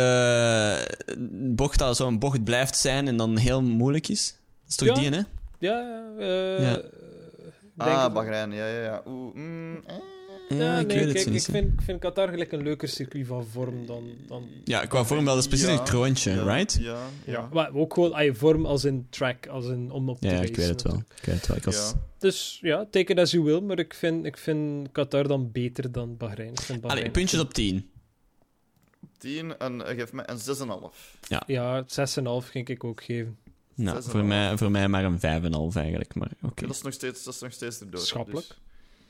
[1.08, 1.16] eh,
[1.56, 4.36] bocht, dat zo'n bocht blijft zijn en dan heel moeilijk is.
[4.62, 4.94] Dat is toch Ja.
[4.94, 5.22] die, hè?
[5.60, 6.82] Ja, eh Ja.
[7.78, 9.02] Ah, Bahrein, ja, ja, ja.
[9.08, 9.96] Oeh, mm, eh.
[10.58, 13.46] Ja, ik nee, weet het ik vind, ik vind Qatar gelijk een leuker circuit van
[13.46, 14.04] vorm dan...
[14.28, 14.48] dan...
[14.64, 15.34] Ja, qua vorm wel.
[15.34, 16.78] Dat is precies Ja, een kroontje, ja, right?
[16.82, 17.50] Ja, ja.
[17.54, 20.56] Maar ook gewoon ay, vorm als in track, als in om op te Ja, ik
[20.56, 21.04] weet het wel.
[21.16, 21.58] Ik weet het wel.
[21.58, 21.76] Ik was...
[21.76, 22.10] Ja.
[22.18, 25.92] Dus ja, take it as you will, maar ik vind, ik vind Qatar dan beter
[25.92, 26.52] dan Bahrein.
[26.52, 27.90] Ik vind Bahrein Allee, puntjes op 10.
[29.18, 31.48] 10 en geef mij een 6,5.
[31.48, 33.38] Ja, 6,5 ging ik ook geven.
[33.76, 35.22] Nou, voor een mij, voor mij maar een 5,5
[35.76, 36.62] eigenlijk, maar oké.
[36.62, 38.00] Ja, dat is nog steeds, dat is nog steeds erdoor.
[38.00, 38.48] Schappelijk.
[38.48, 38.58] Dus,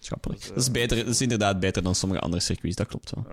[0.03, 0.39] Schappelijk.
[0.39, 2.87] dat is, Dat is, eh, beter, dat is inderdaad beter dan sommige andere circuits, dat
[2.87, 3.25] klopt wel.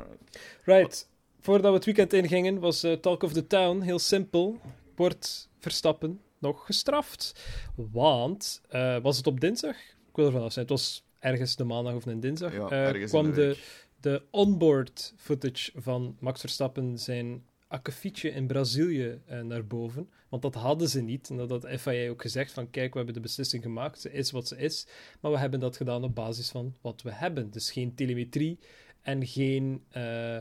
[0.64, 1.08] Right.
[1.40, 4.60] Voordat we het weekend ingingen, was eh, Talk of the Town heel simpel.
[4.96, 7.40] Wordt Verstappen nog gestraft?
[7.74, 9.76] Want, eh, was het op dinsdag?
[9.76, 10.66] Ik wil ervan af zijn.
[10.66, 12.52] Het was ergens de maandag of een dinsdag.
[12.52, 13.56] Ja, eh, kwam de
[14.00, 20.08] de onboard footage van Max Verstappen zijn akkefietje in Brazilië eh, naar boven.
[20.28, 21.30] Want dat hadden ze niet.
[21.30, 24.00] En dat had FIA ook gezegd van kijk, we hebben de beslissing gemaakt.
[24.00, 24.86] Ze is wat ze is.
[25.20, 27.50] Maar we hebben dat gedaan op basis van wat we hebben.
[27.50, 28.58] Dus geen telemetrie
[29.02, 30.38] en geen eh,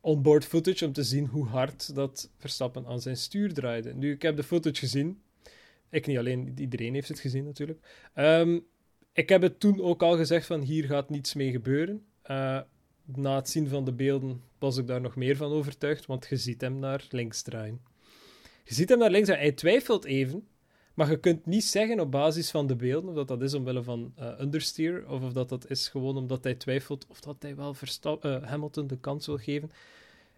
[0.00, 3.94] onboard footage om te zien hoe hard dat Verstappen aan zijn stuur draaide.
[3.94, 5.20] Nu, ik heb de footage gezien.
[5.90, 8.08] Ik niet alleen, iedereen heeft het gezien natuurlijk.
[8.14, 8.58] Ehm,
[9.12, 12.04] ik heb het toen ook al gezegd van hier gaat niets mee gebeuren.
[12.22, 12.60] Eh,
[13.06, 16.36] na het zien van de beelden was ik daar nog meer van overtuigd, want je
[16.36, 17.80] ziet hem naar links draaien.
[18.64, 19.46] Je ziet hem naar links draaien.
[19.46, 20.46] Hij twijfelt even,
[20.94, 23.82] maar je kunt niet zeggen op basis van de beelden of dat dat is omwille
[23.82, 27.56] van eh, understeer of of dat dat is gewoon omdat hij twijfelt of dat hij
[27.56, 29.68] wel Versta- eh, Hamilton de kans wil geven.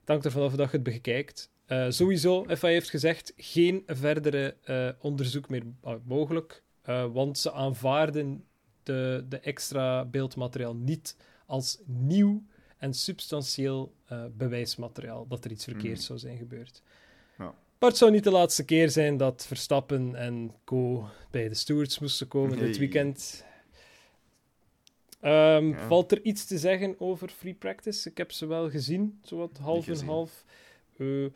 [0.00, 1.50] Het hangt ervan af dat je het bekijkt.
[1.66, 4.57] Eh, sowieso, FIA heeft gezegd, geen verdere
[5.00, 5.62] onderzoek meer
[6.04, 6.62] mogelijk,
[7.12, 8.44] want ze aanvaarden
[8.83, 12.42] de, de extra beeldmateriaal niet als nieuw
[12.78, 16.06] en substantieel eh, bewijsmateriaal dat er iets verkeerds Mhm.
[16.06, 16.82] zou zijn gebeurd.
[17.38, 17.54] Ja.
[17.78, 21.08] Maar het zou niet de laatste keer zijn dat Verstappen en co.
[21.30, 23.44] bij de stewards moesten komen dit weekend.
[25.20, 25.86] Ehm, Ja.
[25.86, 28.10] Valt er iets te zeggen over free practice?
[28.10, 30.44] Ik heb ze wel gezien, zowat half en half.
[30.98, 31.26] Eh,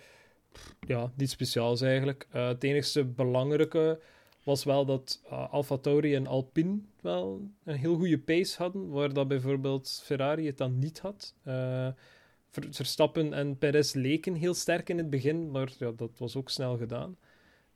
[0.87, 2.27] ja, niet speciaals eigenlijk.
[2.31, 4.01] Eh, het enigste belangrijke
[4.43, 9.29] was wel dat uh, AlphaTauri en Alpine wel een heel goede pace hadden, waar dat
[9.29, 11.35] bijvoorbeeld Ferrari het dan niet had.
[11.43, 11.89] Eh,
[12.51, 16.51] Ver- Verstappen en Perez leken heel sterk in het begin, maar ja, dat was ook
[16.51, 17.17] snel gedaan.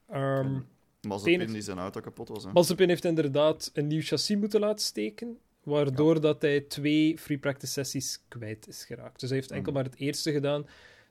[0.09, 0.59] Ehm
[1.01, 2.45] Mazepin die zijn auto kapot was.
[2.45, 2.53] Hè.
[2.53, 7.73] Mazepin heeft inderdaad een nieuw chassis moeten laten steken, waardoor dat hij twee free practice
[7.73, 9.21] sessies kwijt is geraakt.
[9.21, 10.67] Dus hij heeft enkel maar het eerste gedaan.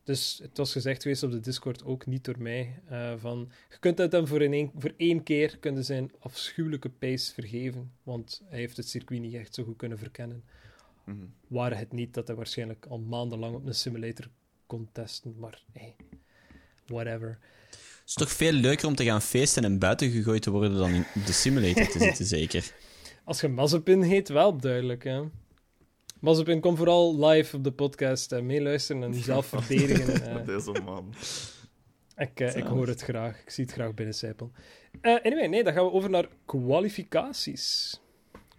[0.05, 3.77] Dus het was gezegd geweest op de Discord, ook niet door mij, eh, van je
[3.79, 8.41] kunt het hem voor, in één, voor één keer kunnen zijn afschuwelijke pace vergeven, want
[8.49, 10.43] hij heeft het circuit niet echt zo goed kunnen verkennen.
[11.05, 11.17] Mhm.
[11.47, 14.29] Waren het niet dat hij waarschijnlijk al maandenlang op een simulator
[14.65, 15.95] kon testen, maar hey,
[16.85, 17.37] whatever.
[17.69, 20.93] Het is toch veel leuker om te gaan feesten en buiten gegooid te worden dan
[20.93, 22.71] in de simulator te zitten, zeker.
[23.23, 25.21] Als je Mazepin heet, wel duidelijk, hè.
[26.25, 30.21] Mazepin, kom vooral live op de podcast en meeluisteren en jezelf verdedigen.
[30.39, 30.45] eh.
[30.45, 31.13] Deze man.
[32.17, 33.41] ik, eh, ik hoor het graag.
[33.41, 34.53] Ik zie het graag binnencijpelen.
[35.01, 37.99] Eh anyway, nee, dan gaan we over naar kwalificaties.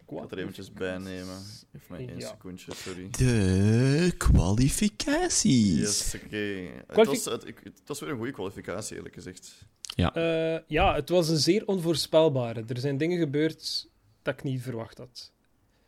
[0.08, 1.38] Ik ga er eventjes bij nemen.
[1.72, 2.28] Geef mij één Ja.
[2.28, 3.08] secondje, sorry.
[3.10, 5.78] De kwalificaties.
[5.78, 6.68] Yes, oké.
[7.04, 7.44] Was, het,
[7.86, 9.64] was weer een goede kwalificatie, eerlijk gezegd.
[9.96, 12.64] Eh, ja, het was een zeer onvoorspelbare.
[12.66, 13.88] Er zijn dingen gebeurd
[14.22, 15.32] dat ik niet verwacht had.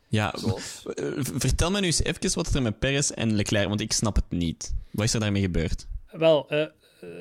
[0.09, 0.85] Ja, Zoals?
[0.93, 4.15] eh, vertel me nu eens even wat er met Perez en Leclerc, want ik snap
[4.15, 4.73] het niet.
[4.91, 5.87] Wat is er daarmee gebeurd?
[6.11, 6.69] Wel, eh, eh,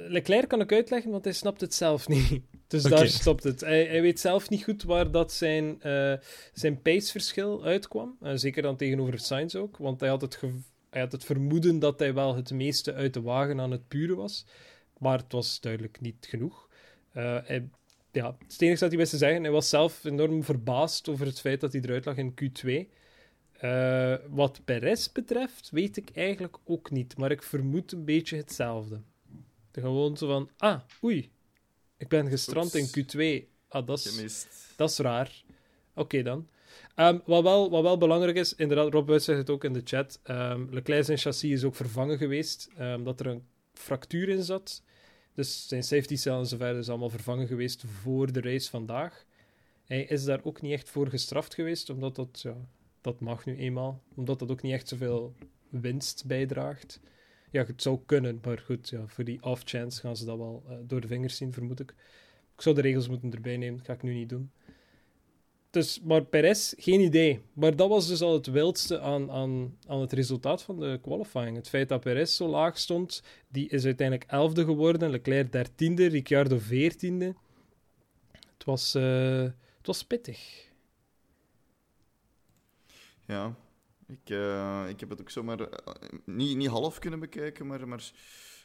[0.09, 2.41] Leclerc kan ik uitleggen, want hij snapt het zelf niet.
[2.69, 3.61] Dus daar stopt het.
[3.61, 6.13] Hij, hij weet zelf niet goed waar dat zijn, eh
[6.53, 8.17] zijn paceverschil uitkwam.
[8.35, 9.77] Zeker dan tegenover Sainz ook.
[9.77, 10.39] Want hij had, het
[10.91, 14.17] hij had het vermoeden dat hij wel het meeste uit de wagen aan het puren
[14.17, 14.45] was.
[14.99, 16.69] Maar het was duidelijk niet genoeg.
[17.13, 17.69] Eh, hij,
[18.19, 21.41] ja, het enige dat hij wist te zeggen, hij was zelf enorm verbaasd over het
[21.41, 22.89] feit dat hij eruit lag in Q2.
[23.53, 27.17] Eh, wat Perez betreft, weet ik eigenlijk ook niet.
[27.17, 29.01] Maar ik vermoed een beetje hetzelfde.
[29.73, 31.31] Gewoon zo van, ah, oei,
[31.97, 32.97] ik ben gestrand Oeps.
[32.97, 33.49] in Q2.
[33.69, 35.43] Ah, dat is, is raar.
[35.95, 36.49] Oké dan.
[36.95, 39.83] Ehm, wat, wel, wat wel belangrijk is, inderdaad, Rob Wuit zegt het ook in de
[39.85, 40.21] chat.
[40.23, 44.83] ehm Leclerc zijn chassis is ook vervangen geweest, ehm, dat er een fractuur in zat.
[45.39, 49.25] Dus zijn safety cell en zo verder is allemaal vervangen geweest voor de race vandaag.
[49.85, 52.57] Hij is daar ook niet echt voor gestraft geweest, omdat dat, ja,
[53.01, 54.03] dat mag nu eenmaal.
[54.15, 55.35] Omdat dat ook niet echt zoveel
[55.69, 57.01] winst bijdraagt.
[57.51, 60.77] Ja, het zou kunnen, maar goed, ja, voor die off-chance gaan ze dat wel eh,
[60.83, 61.91] door de vingers zien, vermoed ik.
[62.55, 64.51] Ik zou de regels moeten erbij nemen, dat ga ik nu niet doen.
[65.71, 67.41] Dus, maar Perez, geen idee.
[67.53, 71.57] Maar dat was dus al het wildste aan, aan, aan het resultaat van de qualifying.
[71.57, 75.11] Het feit dat Perez zo laag stond, die is uiteindelijk elfde geworden.
[75.11, 77.35] Leclerc dertiende, Ricciardo veertiende.
[78.31, 79.43] Het was, eh,
[79.77, 80.67] het was pittig.
[83.27, 83.55] Ja,
[84.07, 88.11] ik, eh, ik heb het ook zomaar eh, niet, niet half kunnen bekijken, maar, maar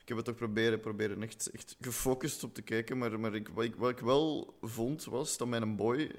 [0.01, 2.97] ik heb het ook proberen, proberen echt, echt gefocust op te kijken.
[2.97, 6.11] Maar, maar ik, wat, ik, wat ik wel vond, was dat mijn boy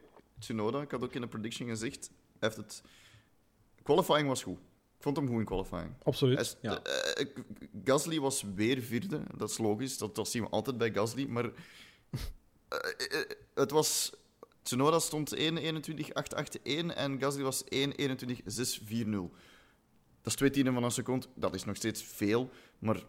[0.45, 2.83] Tsunoda, ik had ook in de prediction gezegd, heeft het...
[3.83, 4.59] Qualifying was goed.
[4.97, 5.95] Ik vond hem goed in qualifying.
[6.03, 6.41] Absoluut.
[6.41, 6.83] Is- Ja.
[6.83, 7.27] eh, eh,
[7.85, 9.23] Gasly was weer vierde.
[9.37, 9.99] Dat is logisch.
[9.99, 11.27] Dat, dat zien we altijd bij Gasly.
[11.27, 11.51] Maar eh,
[12.69, 14.13] eh, het was...
[14.63, 19.31] Tsunoda stond 1.21.881 en Gasly was 1.21.640.
[20.23, 21.27] Dat is twee tienden van een seconde.
[21.35, 23.03] Dat is nog steeds veel, maar...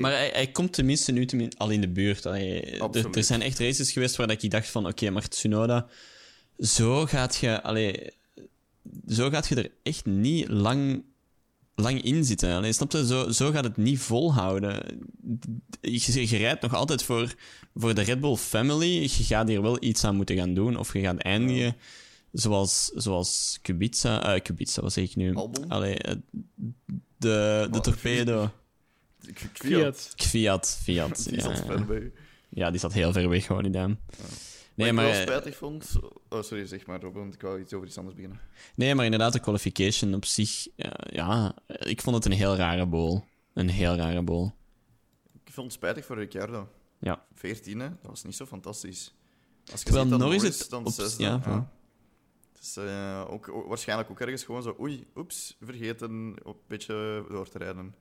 [0.00, 2.24] Maar hij, hij komt tenminste nu tenmin- al in de buurt.
[2.24, 4.86] Er, er zijn echt races geweest waar dat ik dacht van...
[4.86, 5.86] Oké, maar Tsunoda...
[6.58, 7.62] Zo gaat je...
[7.62, 8.10] Allee,
[9.08, 11.04] zo gaat je er echt niet lang,
[11.74, 12.52] lang in zitten.
[12.54, 13.06] Allee, snap je?
[13.06, 14.82] Zo, zo gaat het niet volhouden.
[15.80, 17.34] Je, je rijdt nog altijd voor,
[17.74, 19.00] voor de Red Bull family.
[19.02, 20.76] Je gaat hier wel iets aan moeten gaan doen.
[20.76, 21.76] Of je gaat eindigen
[22.32, 24.34] zoals, zoals Kubica...
[24.34, 25.34] eh Kubica, wat zeg ik nu?
[25.34, 25.68] Albon?
[25.68, 26.14] Allee, eh,
[27.18, 28.50] de, de Oh, torpedo...
[29.52, 30.12] Fiat.
[30.16, 31.24] Fiat, Fiat.
[31.28, 32.12] Die ja, zat ver bij u.
[32.48, 33.96] ja, die zat heel ver weg gewoon, die dame.
[34.76, 35.92] Nee, Wat maar, ik wel eh, spijtig vond...
[36.28, 38.40] Oh, sorry, zeg maar, Robin, want ik wou iets over iets anders beginnen.
[38.74, 40.68] nee, maar inderdaad, de qualification op zich...
[40.76, 43.20] Ja, ja, ik vond het een heel rare bowl.
[43.52, 44.50] Een heel rare bowl.
[45.44, 46.68] Ik vond het spijtig voor Ricciardo.
[46.98, 47.24] Ja.
[47.34, 49.14] 14, dat was niet zo fantastisch.
[49.70, 51.72] Als je Terwijl ziet dat Norris het dan op- zesde, ja, ja.
[52.52, 56.62] Het is eh, ook, ook- waarschijnlijk ook ergens gewoon zo, oei, oeps, vergeten op een
[56.68, 57.94] beetje door te rijden.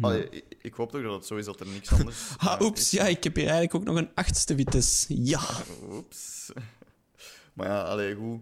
[0.00, 2.66] Allee, ik, ik hoop toch dat het zo is dat er niks anders Ha, eh,
[2.66, 2.90] oeps, is.
[2.90, 5.24] ja, ik heb hier eigenlijk ook nog een achtste Vitesse.
[5.24, 5.40] Ja.
[5.92, 6.50] Oeps.
[7.54, 8.40] Maar ja, allee, goed.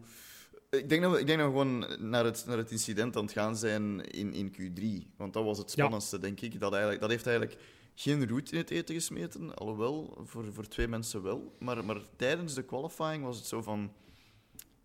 [0.71, 3.23] Ik denk dat we, ik denk dat we gewoon naar het, naar het incident aan
[3.23, 5.17] het gaan zijn in, in Q3.
[5.17, 6.61] Want dat was het spannendste, denk ik.
[6.61, 7.61] Dat, eigenlijk, dat heeft eigenlijk
[7.95, 9.55] geen roet in het eten gesmeten.
[9.55, 11.57] Alhoewel, voor, voor twee mensen wel.
[11.59, 13.93] Maar, maar tijdens de qualifying was het zo van...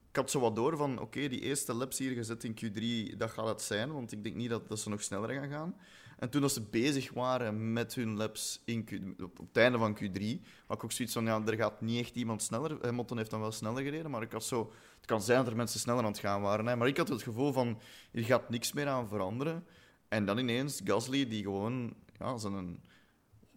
[0.10, 3.32] Ik had zo wat door van, oké, die eerste laps hier gezet in Q3, dat
[3.32, 3.93] gaat het zijn.
[3.93, 5.76] Want ik denk niet dat, dat ze nog sneller gaan gaan.
[6.24, 10.42] En toen dat ze bezig waren met hun laps in op het einde van Q3,
[10.68, 12.78] had ik ook zoiets van, ja, er gaat niet echt iemand sneller.
[12.82, 14.72] Hamilton heeft dan wel sneller gereden, maar ik had zo...
[14.96, 17.08] Het kan zijn dat er mensen sneller aan het gaan waren, hè, maar ik had
[17.08, 17.80] het gevoel van,
[18.12, 19.66] hier gaat niks meer aan veranderen.
[20.08, 21.94] En dan ineens Gasly, die gewoon...
[22.20, 22.84] Ja, zijn...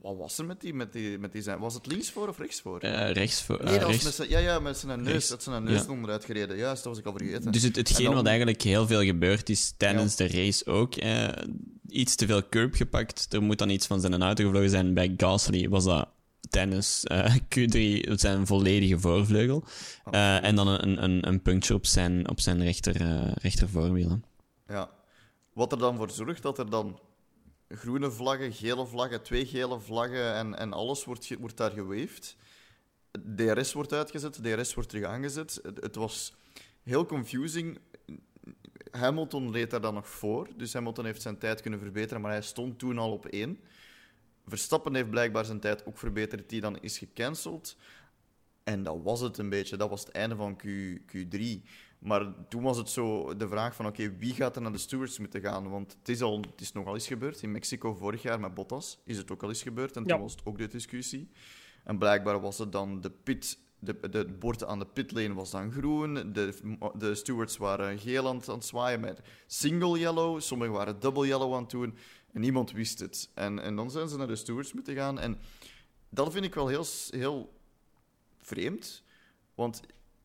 [0.06, 1.58] Wat was er met die, met die, met die zijn...
[1.58, 2.80] Was het links voor of rechts voor?
[2.80, 3.58] Eh, rechts voor...
[3.64, 4.04] nee, eh, dat was rechts.
[4.04, 5.12] met zijn, ja, ja, met zijn neus.
[5.12, 5.28] Rechts.
[5.28, 5.90] Dat zijn neus Ja.
[5.90, 6.56] onderuit gereden.
[6.56, 7.52] Juist, dat was ik al vergeten.
[7.52, 10.94] Dus het, hetgeen dan- wat eigenlijk heel veel gebeurd is tijdens de race ook.
[10.94, 11.28] Eh,
[11.88, 13.26] iets te veel curb gepakt.
[13.30, 14.94] Er moet dan iets van zijn auto gevlogen zijn.
[14.94, 16.08] Bij Gasly was dat
[16.50, 19.64] tijdens eh, Q3 zijn volledige voorvleugel.
[20.10, 22.96] Eh, en dan een, een, een puntje op zijn, op zijn rechter,
[23.42, 24.08] rechter voorwiel.
[24.66, 24.74] hè.
[24.74, 24.90] Ja.
[25.52, 27.00] Wat er dan voor zorgt dat er dan
[27.68, 32.37] groene vlaggen, gele vlaggen, twee gele vlaggen en, en alles wordt, wordt daar gewaved.
[33.37, 35.61] DRS wordt uitgezet, DRS wordt terug aangezet.
[35.81, 36.35] Het, was
[36.83, 37.79] heel confusing.
[38.90, 42.42] Hamilton reed daar dan nog voor, dus Hamilton heeft zijn tijd kunnen verbeteren, maar hij
[42.42, 43.61] stond toen al op één.
[44.46, 47.76] Verstappen heeft blijkbaar zijn tijd ook verbeterd, die dan is gecanceld.
[48.64, 49.76] En dat was het een beetje.
[49.76, 50.64] Dat was het einde van Q,
[51.16, 51.68] Q3.
[52.06, 55.18] Maar toen was het zo de vraag van, oké, wie gaat er naar de stewards
[55.18, 55.68] moeten gaan?
[55.70, 57.42] Want het is, al, het is nogal eens gebeurd.
[57.42, 59.96] In Mexico vorig jaar met Bottas is het ook al eens gebeurd.
[59.96, 60.22] En toen Ja.
[60.22, 61.30] was het ook de discussie.
[61.84, 65.50] En blijkbaar was het dan de pit de, de, het bord aan de pitlane was
[65.50, 66.32] dan groen.
[66.32, 66.54] De,
[66.98, 70.40] de stewards waren geel aan, het- aan het zwaaien met single yellow.
[70.40, 71.96] Sommigen waren double yellow aan het doen.
[72.32, 73.30] En niemand wist het.
[73.34, 75.18] En, en dan zijn ze naar de stewards moeten gaan.
[75.18, 75.38] En
[76.08, 77.52] dat vind ik wel heel, heel
[78.38, 79.02] vreemd.
[79.54, 79.80] Want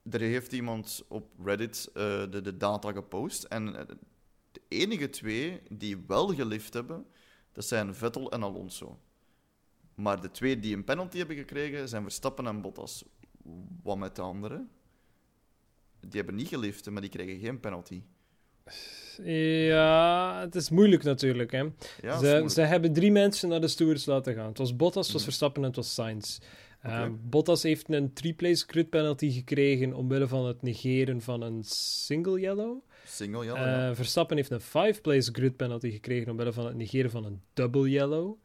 [0.09, 3.43] er heeft iemand op Reddit eh, de, de data gepost.
[3.43, 3.85] En eh,
[4.51, 7.05] de enige twee die wel gelift hebben,
[7.51, 8.99] dat zijn Vettel en Alonso.
[9.95, 13.03] Maar de twee die een penalty hebben gekregen, zijn Verstappen en Bottas.
[13.83, 14.69] Wat met de anderen?
[15.99, 18.01] Die hebben niet gelift, maar die kregen geen penalty.
[19.23, 21.51] Ja, het is moeilijk natuurlijk.
[21.51, 21.57] Hè.
[22.01, 22.49] Ja, ze, moeilijk.
[22.49, 24.47] ze hebben drie mensen naar de stewards laten gaan.
[24.47, 25.23] Het was Bottas, het was Mhm.
[25.23, 26.39] Verstappen en het was Sainz.
[26.81, 32.39] Ehm, Bottas heeft een three-place grid penalty gekregen omwille van het negeren van een single
[32.39, 32.77] yellow.
[33.05, 33.55] Single, ja.
[33.55, 33.95] Eh, ja.
[33.95, 38.35] Verstappen heeft een five-place grid penalty gekregen omwille van het negeren van een double yellow.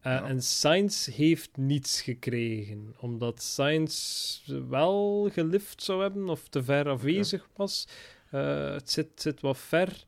[0.00, 0.24] Eh, Ja.
[0.24, 7.48] En Sainz heeft niets gekregen, omdat Sainz wel gelift zou hebben of te ver afwezig
[7.56, 7.88] was.
[8.30, 10.04] Eh, het zit, zit wat ver,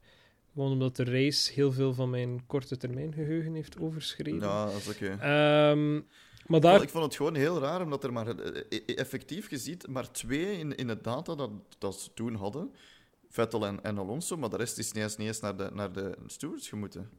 [0.52, 4.40] gewoon omdat de race heel veel van mijn korte termijn geheugen heeft overschreden.
[4.40, 5.16] Ja, dat is oké.
[5.20, 6.00] Ehm,
[6.46, 8.81] maar Ik daar vond- Ik vond het gewoon heel raar, omdat er maar eh, eh,
[8.98, 12.72] effectief gezien maar twee in, in het data dat, dat ze toen hadden.
[13.28, 15.92] Vettel en, en Alonso, maar de rest is niet eens, niet eens naar, de, naar
[15.92, 17.11] de stewards gemoeten.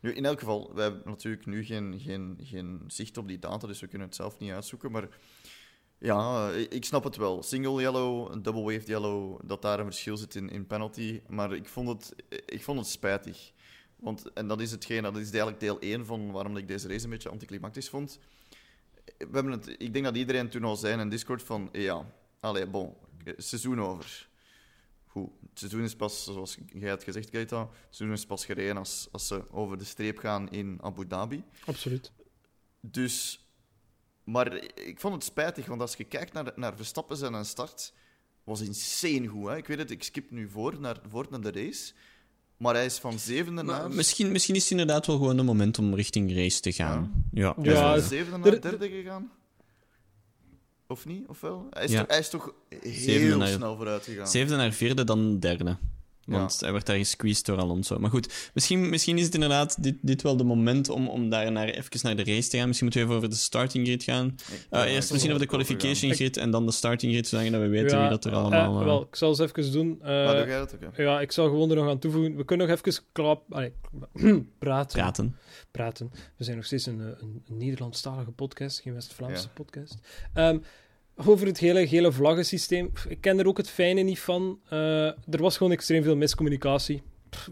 [0.00, 3.66] Nu, in elk geval, we hebben natuurlijk nu geen, geen, geen zicht op die data,
[3.66, 4.90] dus we kunnen het zelf niet uitzoeken.
[4.92, 5.08] Maar
[5.98, 7.42] ja, ik snap het wel.
[7.42, 11.20] Single yellow, double waved yellow, dat daar een verschil zit in, in penalty.
[11.28, 12.14] Maar ik vond het,
[12.46, 13.52] ik vond het spijtig.
[13.98, 17.04] Want, en dat is hetgeen, dat is eigenlijk deel 1 van waarom ik deze race
[17.04, 18.18] een beetje anticlimactisch vond.
[19.04, 22.66] We hebben het, ik denk dat iedereen toen al zei in Discord van, ja, allee,
[22.66, 22.94] bon,
[23.36, 24.28] seizoen over.
[25.06, 28.76] Goed, het seizoen is pas, zoals jij had gezegd, Keita, het seizoen is pas gereden
[28.76, 31.44] als, als ze over de streep gaan in Abu Dhabi.
[31.64, 32.12] Absoluut.
[32.80, 33.46] Dus,
[34.24, 37.92] maar ik vond het spijtig, want als je kijkt naar, naar Verstappen zijn start,
[38.44, 39.48] was insane goed.
[39.48, 39.56] Hè?
[39.56, 41.92] Ik weet het, ik skip nu voor naar, voor naar de race.
[42.58, 43.90] Maar hij is van zevende Maar naar...
[43.90, 47.24] misschien, misschien is het inderdaad wel gewoon een moment om richting race te gaan.
[47.32, 47.54] Ja.
[47.56, 49.30] Hij is Ja, van zevende naar er- derde gegaan.
[50.86, 51.26] Of niet?
[51.28, 51.66] Of wel?
[51.70, 51.98] Hij is, Ja.
[51.98, 54.28] toch, hij is toch Zevende heel naar- snel vooruit gegaan.
[54.28, 55.76] Zevende naar vierde, dan derde.
[56.36, 57.98] Want hij werd daar gesqueezed door Alonso.
[57.98, 61.52] Maar goed, misschien, misschien is het inderdaad dit, dit wel de moment om, om daar
[61.52, 62.66] naar, even naar de race te gaan.
[62.66, 64.26] Misschien moeten we even over de starting grid gaan.
[64.50, 67.68] Uh, ja, eerst misschien over de qualification grid en dan de starting grid, zodat we
[67.68, 68.78] weten Ja, wie dat er eh, allemaal...
[68.78, 69.98] eh, wel, ik zal eens even doen.
[70.02, 72.36] eh, doe jij dat ook, ja, ik zal gewoon er nog aan toevoegen.
[72.36, 73.72] We kunnen nog even klap, allee,
[74.58, 74.98] praten.
[74.98, 75.36] praten.
[75.70, 76.10] praten.
[76.36, 79.50] We zijn nog steeds een, eh, een, een Nederlandstalige podcast, geen West-Vlaamse Ja.
[79.54, 79.96] podcast.
[80.34, 80.58] Ehm,
[81.26, 82.90] over het hele gele vlaggensysteem.
[83.08, 84.60] Ik ken er ook het fijne niet van.
[84.68, 87.02] Eh, er was gewoon extreem veel miscommunicatie.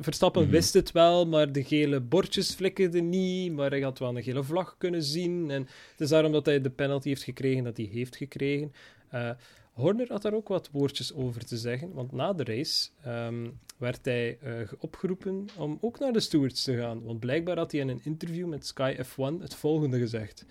[0.00, 0.50] Verstappen Mhm.
[0.50, 3.52] wist het wel, maar de gele bordjes flikkerden niet.
[3.52, 5.50] Maar hij had wel een gele vlag kunnen zien.
[5.50, 8.72] En het is daarom dat hij de penalty heeft gekregen dat hij heeft gekregen.
[9.10, 9.30] Eh,
[9.72, 11.92] Horner had daar ook wat woordjes over te zeggen.
[11.92, 13.46] Want na de race ehm,
[13.78, 17.02] werd hij eh, opgeroepen om ook naar de stewards te gaan.
[17.02, 20.46] Want blijkbaar had hij in een interview met Sky F1 het volgende gezegd.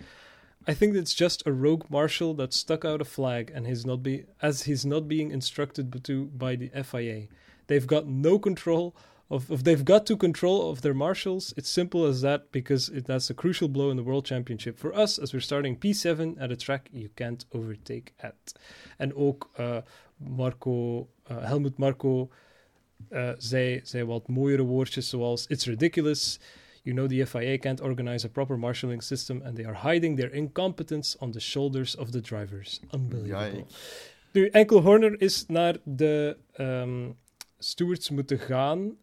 [0.68, 4.02] I think it's just a rogue marshal that stuck out a flag and he's not
[4.02, 7.28] be, as he's not being instructed to by the FIA.
[7.68, 8.96] They've got no control
[9.30, 11.54] of, of they've got to control of their marshals.
[11.56, 14.78] It's simple as that because it, that's a crucial blow in the World Championship.
[14.78, 18.52] For us, as we're starting P7 at a track you can't overtake at.
[18.98, 19.78] En ook eh,
[20.18, 22.30] Marco, eh, Helmut Marco
[23.08, 26.38] eh, zei, zei wat mooiere woordjes zoals It's ridiculous.
[26.86, 30.32] You know the FIA can't organize a proper marshalling system and they are hiding their
[30.32, 32.80] incompetence on the shoulders of the drivers.
[32.94, 33.58] Unbelievable.
[33.58, 33.64] Ja,
[34.32, 37.10] Nu, enkel Horner is naar de ehm,
[37.58, 38.96] stewards moeten gaan,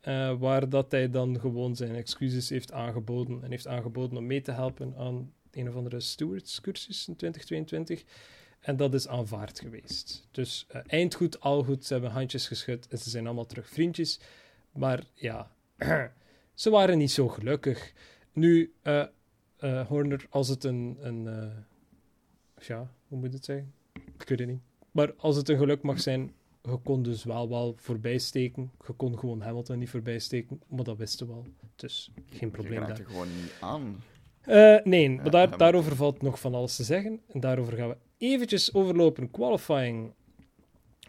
[0.00, 4.40] eh, waar dat hij dan gewoon zijn excuses heeft aangeboden en heeft aangeboden om mee
[4.40, 8.04] te helpen aan een of andere stewardscursus in 2022.
[8.60, 10.28] En dat is aanvaard geweest.
[10.30, 14.20] Dus eh, eindgoed, al goed, ze hebben handjes geschud en ze zijn allemaal terug vriendjes.
[14.72, 15.50] Maar ja,
[16.60, 17.92] ze waren niet zo gelukkig.
[18.32, 19.04] Nu, eh,
[19.56, 23.72] eh, Horner, als het een, een eh, ja, hoe moet het zeggen?
[24.18, 24.60] Ik weet het niet.
[24.90, 26.32] Maar als het een geluk mag zijn,
[26.62, 28.70] je kon dus wel wel voorbij steken.
[28.86, 31.46] Je kon gewoon Hamilton niet voorbij steken, maar dat wisten we al.
[31.76, 32.98] Dus geen Je probleem raakt daar.
[32.98, 34.02] er gewoon niet aan.
[34.84, 37.20] Nee, maar daar, daarover valt nog van alles te zeggen.
[37.28, 39.30] En daarover gaan we eventjes overlopen.
[39.30, 40.12] Qualifying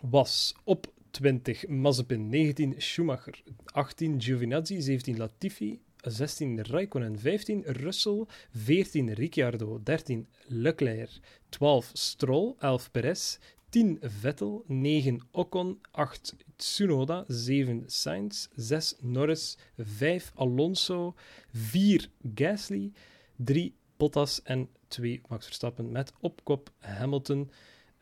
[0.01, 3.33] was op 20 Mazepin, 19 Schumacher,
[3.73, 11.09] 18 Giovinazzi, 17 Latifi, 16 Raikkonen, 15 Russell, 14 Ricciardo, 13 Leclerc,
[11.51, 13.39] 12 Stroll, 11 Perez,
[13.71, 21.15] 10 Vettel, 9 Ocon, 8 Tsunoda, 7 Sainz, 6 Norris, 5 Alonso,
[21.53, 22.91] 4 Gasly,
[23.37, 27.49] 3 Bottas en 2 Max Verstappen met op kop Hamilton.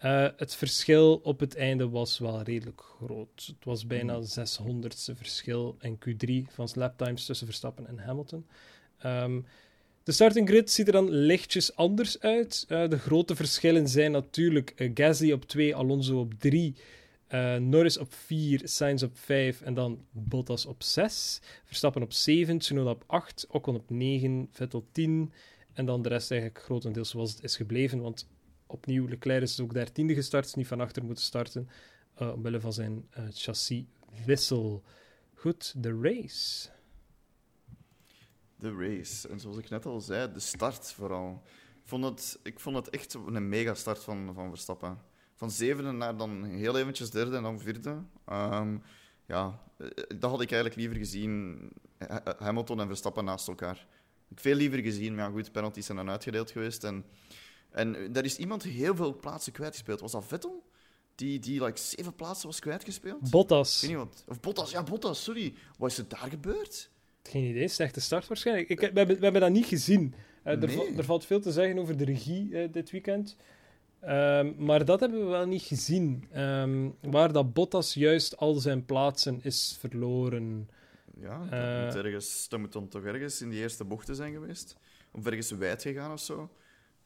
[0.06, 3.46] Uh, het verschil op het einde was wel redelijk groot.
[3.46, 8.46] Het was bijna 600ste verschil in Q3 van laptimes tussen Verstappen en Hamilton.
[9.06, 9.46] Um,
[10.04, 12.66] de starting grid ziet er dan lichtjes anders uit.
[12.70, 16.76] Uh, de grote verschillen zijn natuurlijk uh, Gasly op 2, Alonso op 3,
[17.30, 21.40] uh, Norris op 4, Sainz op 5 en dan Bottas op 6.
[21.66, 25.34] Verstappen op 7, Tsunoda op 8, Ocon op 9, Vettel 10
[25.74, 28.28] en dan de rest eigenlijk grotendeels zoals het is gebleven, want
[28.70, 31.70] opnieuw, Leclerc is ook daar tiende gestart, niet van achter moeten starten,
[32.22, 34.84] uh, omwille van zijn uh, chassiswissel.
[35.34, 36.70] Goed, de race.
[38.56, 39.28] De race.
[39.28, 41.44] En zoals ik net al zei, de start vooral.
[41.82, 44.98] Ik vond het, ik vond het echt een mega start van, van Verstappen.
[45.36, 48.04] Van zevende naar dan heel eventjes derde en dan vierde.
[48.32, 48.84] Um,
[49.26, 51.60] ja, eh, dat had ik eigenlijk liever gezien.
[52.38, 53.88] Hamilton en Verstappen naast elkaar.
[54.30, 56.84] Ik veel liever gezien, maar ja, goed, penalties zijn dan uitgedeeld geweest.
[56.84, 57.06] En
[57.72, 60.00] en daar is iemand heel veel plaatsen kwijtgespeeld.
[60.00, 60.64] Was dat Vettel?
[61.16, 63.30] Die, die like, zeven plaatsen was kwijtgespeeld?
[63.30, 63.84] Bottas.
[63.84, 64.24] Ik weet niet wat.
[64.28, 65.54] Of Bottas, ja, Bottas, sorry.
[65.78, 66.90] Wat is er daar gebeurd?
[67.24, 68.70] Geen idee, slechte start waarschijnlijk.
[68.70, 70.14] Ik, we, hebben, we hebben dat niet gezien.
[70.46, 73.36] Uh, er, er, valt veel te zeggen over de regie uh, dit weekend.
[74.04, 76.28] Um, maar dat hebben we wel niet gezien.
[76.38, 80.70] Um, waar dat Bottas juist al zijn plaatsen is verloren.
[81.20, 84.34] Ja, dat, uh, moet ergens, dat moet dan toch ergens in die eerste bochten zijn
[84.34, 84.76] geweest.
[85.12, 86.50] Of ergens wijd gegaan of zo.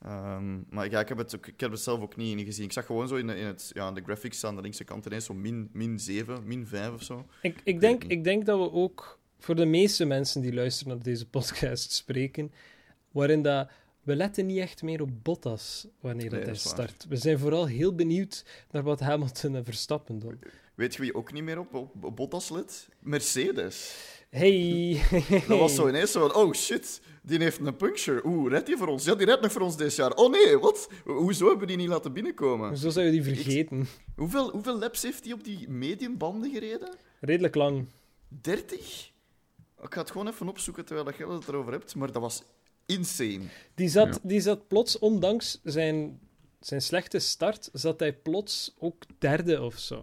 [0.06, 2.66] Um, maar ja, ik heb, het ook, ik heb het zelf ook niet gezien.
[2.66, 5.06] Ik zag gewoon zo in de, in het, ja, de graphics aan de linkse kant
[5.06, 7.26] ineens zo min, min 7, min 5 of zo.
[7.42, 11.04] Ik, ik, denk, ik denk dat we ook voor de meeste mensen die luisteren naar
[11.04, 12.52] deze podcast spreken,
[13.12, 13.70] waarin dat
[14.02, 17.06] we letten niet echt meer op Bottas wanneer nee, het start.
[17.10, 20.40] We zijn vooral heel benieuwd naar wat Hamilton en Verstappen doen.
[20.76, 22.88] Weet je wie ook niet meer op, op, op Bottas let?
[23.00, 23.96] Mercedes.
[24.30, 25.02] Hey.
[25.48, 28.22] Dat was zo ineens zo van, oh shit, die heeft een puncture.
[28.26, 29.06] Oeh, redt die voor ons?
[29.06, 30.14] Ja, die redt nog voor ons dit jaar.
[30.14, 30.90] Oh nee, wat?
[31.04, 32.70] Hoezo hebben we die niet laten binnenkomen?
[32.70, 33.88] Hoezo zijn we die vergeten?
[34.16, 36.96] Hoeveel, hoeveel laps heeft hij op die mediumbanden gereden?
[37.20, 37.86] Redelijk lang.
[38.28, 39.12] 30?
[39.82, 42.44] Ik ga het gewoon even opzoeken terwijl je het erover hebt, maar dat was
[42.86, 43.44] insane.
[43.76, 46.20] Die zat, die zat plots, ondanks zijn,
[46.60, 50.02] zijn slechte start, zat hij plots ook derde of zo.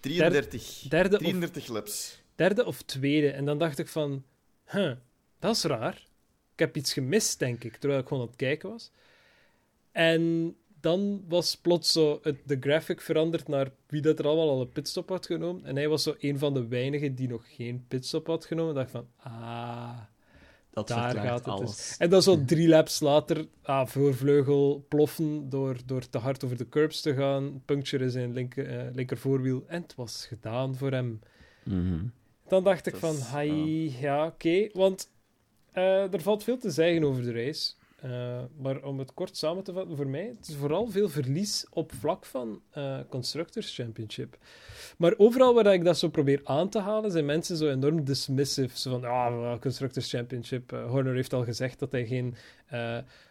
[0.00, 0.84] 33.
[0.88, 2.22] Derde 33 laps.
[2.34, 3.30] Derde of tweede.
[3.30, 4.24] En dan dacht ik van,
[4.66, 4.92] huh,
[5.38, 6.08] dat is raar
[6.60, 8.90] heb iets gemist, denk ik, terwijl ik gewoon aan het kijken was.
[9.92, 14.60] En dan was plots zo het, de graphic veranderd naar wie dat er allemaal al
[14.60, 15.64] een pitstop had genomen.
[15.64, 18.70] En hij was zo een van de weinigen die nog geen pitstop had genomen.
[18.70, 19.98] Ik dacht van, ah,
[20.70, 21.76] dat daar gaat het alles.
[21.76, 21.96] Dus.
[21.96, 26.68] En dan zo drie laps later, ah, voorvleugel ploffen door, door te hard over de
[26.68, 27.62] curbs te gaan.
[27.64, 29.64] Puncture in zijn linker, uh, linker voorwiel.
[29.66, 31.20] En het was gedaan voor hem.
[31.64, 32.04] Mhm.
[32.48, 34.68] Dan dacht ik van, hi, ja, oké.
[34.72, 35.10] Want
[35.74, 37.72] uh, er valt veel te zeggen over de race.
[38.04, 41.66] Uh, maar om het kort samen te vatten, voor mij, het is vooral veel verlies
[41.70, 44.38] op vlak van uh, Constructors Championship.
[44.98, 48.78] Maar overal waar ik dat zo probeer aan te halen, zijn mensen zo enorm dismissive.
[48.78, 50.70] Zo van, ah, Constructors Championship.
[50.70, 52.34] Horner heeft al gezegd dat hij geen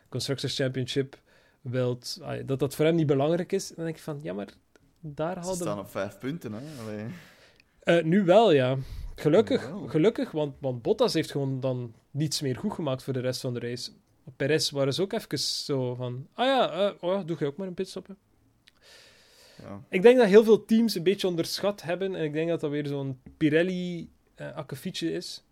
[0.09, 1.17] Constructors Championship
[1.61, 3.69] wilt, dat dat voor hem niet belangrijk is.
[3.69, 4.53] En dan denk ik van, ja, maar
[4.99, 5.55] daar hadden...
[5.55, 8.01] Ze staan op vijf punten, hè?
[8.01, 8.77] nu wel, ja.
[9.19, 13.41] Gelukkig, gelukkig want, want Bottas heeft gewoon dan niets meer goed gemaakt voor de rest
[13.41, 13.91] van de race.
[14.23, 16.27] Op Perez waren ze ook even zo van...
[16.33, 18.07] Ah ja, uh, oh, doe je ook maar een pitstop.
[19.61, 19.83] Ja.
[19.89, 22.15] Ik denk dat heel veel teams een beetje onderschat hebben.
[22.15, 25.43] En ik denk dat dat weer zo'n Pirelli-akkefietje uh, is.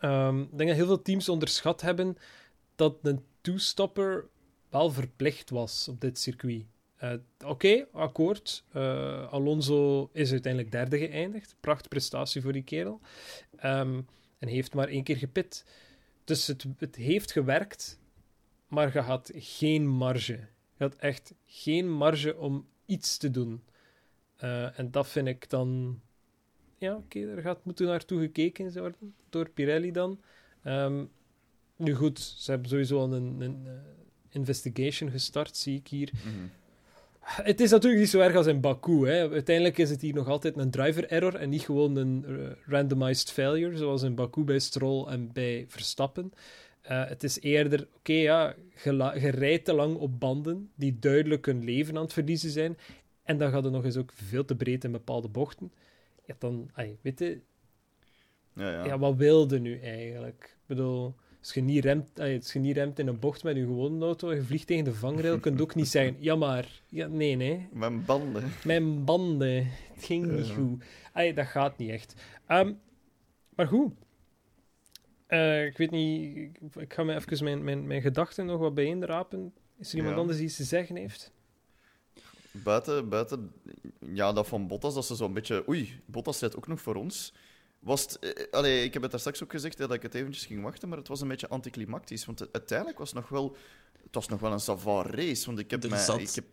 [0.00, 2.16] Um, ik denk dat heel veel teams onderschat hebben
[2.74, 4.28] dat een two-stopper
[4.68, 6.64] wel verplicht was op dit circuit.
[7.02, 7.12] Uh,
[7.44, 8.64] Oké, akkoord.
[8.76, 11.56] Uh, Alonso is uiteindelijk derde geëindigd.
[11.60, 13.00] Prachtprestatie voor die kerel.
[13.64, 14.06] Um,
[14.38, 15.64] en heeft maar één keer gepit.
[16.24, 18.00] Dus het, het heeft gewerkt,
[18.68, 20.32] maar je had geen marge.
[20.76, 23.62] Je had echt geen marge om iets te doen.
[24.42, 26.00] Uh, en dat vind ik dan...
[26.78, 30.20] Ja, oké, okay, er gaat moeten naartoe gekeken worden door Pirelli dan.
[30.64, 31.10] Um,
[31.76, 33.82] nu goed, ze hebben sowieso een, een, een
[34.28, 36.10] investigation gestart, zie ik hier.
[36.22, 36.50] -hmm.
[37.22, 39.06] Het is natuurlijk niet zo erg als in Baku.
[39.08, 39.30] Hè.
[39.30, 43.30] Uiteindelijk is het hier nog altijd een driver error en niet gewoon een uh, randomized
[43.30, 46.32] failure, zoals in Baku bij Stroll en bij Verstappen.
[46.90, 48.54] Uh, het is eerder, oké, okay, ja,
[48.84, 52.78] je, rijdt te lang op banden die duidelijk hun leven aan het verliezen zijn.
[53.22, 55.72] En dan gaat het nog eens ook veel te breed in bepaalde bochten.
[56.26, 57.40] Ja, dan, ay, weet je,
[58.54, 58.84] ja, ja.
[58.84, 60.42] ja, wat wilde nu eigenlijk?
[60.42, 63.62] Ik bedoel, als je niet remt, als je niet remt in een bocht met je
[63.62, 66.80] gewone auto en je vliegt tegen de vangrail, kun je ook niet zeggen, ja maar,
[66.88, 67.68] ja, nee, nee.
[67.72, 68.44] Mijn banden.
[68.64, 69.66] Mijn banden.
[69.94, 70.84] Het ging niet goed.
[71.12, 72.14] Allee, dat gaat niet echt.
[72.48, 72.78] Um,
[73.54, 73.92] maar goed.
[75.26, 76.36] Eh, ik weet niet,
[76.76, 79.52] ik- ga me even mijn, mijn, mijn gedachten nog wat bijeenrapen.
[79.78, 80.20] Is er iemand Ja.
[80.20, 81.32] anders die iets te zeggen heeft?
[82.50, 83.52] Buiten, buiten
[84.12, 85.68] ja, dat van Bottas, dat ze zo'n beetje...
[85.68, 87.34] Oei, Bottas rijdt ook nog voor ons.
[87.82, 90.14] Was het, eh, allee, ik heb het daar straks ook gezegd, hè, dat ik het
[90.14, 92.24] eventjes ging wachten, maar het was een beetje anticlimactisch.
[92.24, 93.56] Want uiteindelijk was het nog wel,
[94.02, 95.46] het was nog wel een savoir race.
[95.46, 96.44] Want ik heb, Er mij, zat ik heb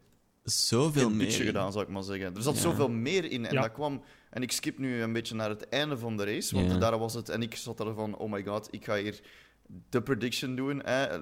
[0.44, 1.32] Zoveel veel meer.
[1.32, 2.36] gedaan, zou ik maar zeggen.
[2.36, 2.62] Er zat Ja.
[2.62, 3.46] zoveel meer in.
[3.46, 3.62] En Ja.
[3.62, 4.04] dat kwam...
[4.30, 6.78] En ik skip nu een beetje naar het einde van de race, want Ja.
[6.78, 7.30] daar was het...
[7.30, 9.20] En ik zat er van, oh my god, ik ga hier
[9.90, 10.82] de prediction doen.
[10.86, 11.20] Hè.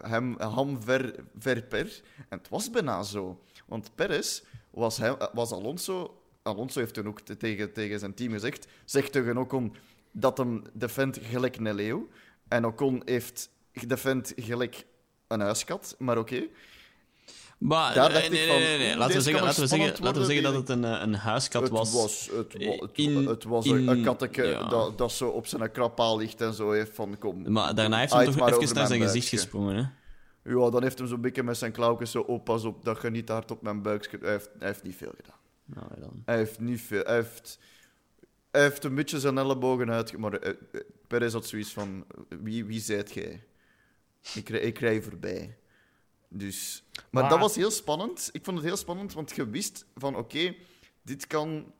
[0.00, 2.00] Hem, ham ver, ver per.
[2.28, 3.40] En het was bijna zo.
[3.66, 5.00] Want Perez was,
[5.32, 6.19] was Alonso...
[6.42, 8.66] Alonso heeft toen ook te- tegen, tegen zijn team gezegd...
[8.84, 9.74] Zegt tegen Ocon
[10.12, 12.08] dat hem defend gelijk een leeuw.
[12.48, 13.50] En Ocon heeft
[13.86, 14.84] defend gelijk
[15.28, 15.94] een huiskat.
[15.98, 16.42] Maar oké.
[17.58, 18.96] Maar, eh, nee, nee, nee, nee.
[18.96, 21.62] Laten we zeggen, laten we zeggen, laten we zeggen dat het een, eh, een huiskat
[21.62, 21.92] Het was.
[21.92, 24.68] was, het, wa- het, in- het was in- een, katteke ja.
[24.68, 27.52] dat, dat zo op zijn krapaal ligt en zo heeft van kom.
[27.52, 29.84] Maar daarna heeft hij toch maar even naar zijn gezicht gesprongen, hè?
[30.50, 33.10] Ja, dan heeft hem zo'n beetje met zijn klauwjes zo, oh pas op, dat je
[33.10, 34.08] niet hard op mijn buik.
[34.20, 35.38] Hij heeft, hij heeft niet veel gedaan.
[35.74, 36.22] Nou, dan.
[36.24, 37.02] Hij heeft niet veel.
[37.04, 37.58] Hij heeft,
[38.50, 40.16] hij heeft een beetje zijn ellebogen uit.
[40.18, 40.54] Maar eh,
[41.06, 43.44] Perez had zoiets van: wie, wie zijt jij?
[44.34, 45.58] Ik, rij- ik rij voorbij.
[46.28, 46.84] Dus.
[46.94, 48.28] Maar, Maar- dat was heel spannend.
[48.32, 50.54] Ik vond het heel spannend, want je wist van: oké,
[51.02, 51.72] dit kan.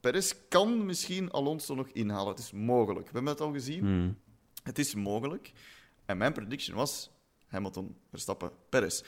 [0.00, 2.28] Perez kan misschien Alonso nog inhalen.
[2.30, 3.06] Het is mogelijk.
[3.06, 3.80] We hebben het al gezien.
[3.80, 4.18] Hmm.
[4.62, 5.52] Het is mogelijk.
[6.04, 7.10] En mijn prediction was
[7.46, 9.02] Hamilton, Verstappen, Perez.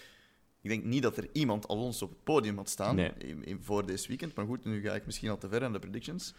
[0.63, 3.13] Ik denk niet dat er iemand Alonso op het podium had staan Nee.
[3.19, 4.35] in, in- voor deze weekend.
[4.35, 6.35] Maar goed, nu ga ik misschien al te ver aan de predictions.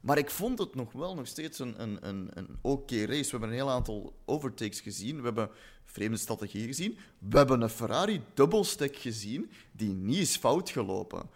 [0.00, 3.22] Maar ik vond het nog wel nog steeds een, een, een, een oké race.
[3.24, 5.16] We hebben een heel aantal overtakes gezien.
[5.16, 5.50] We hebben
[5.84, 6.98] vreemde strategie gezien.
[7.18, 11.30] We hebben een Ferrari dubbelstack gezien die niet is fout gelopen.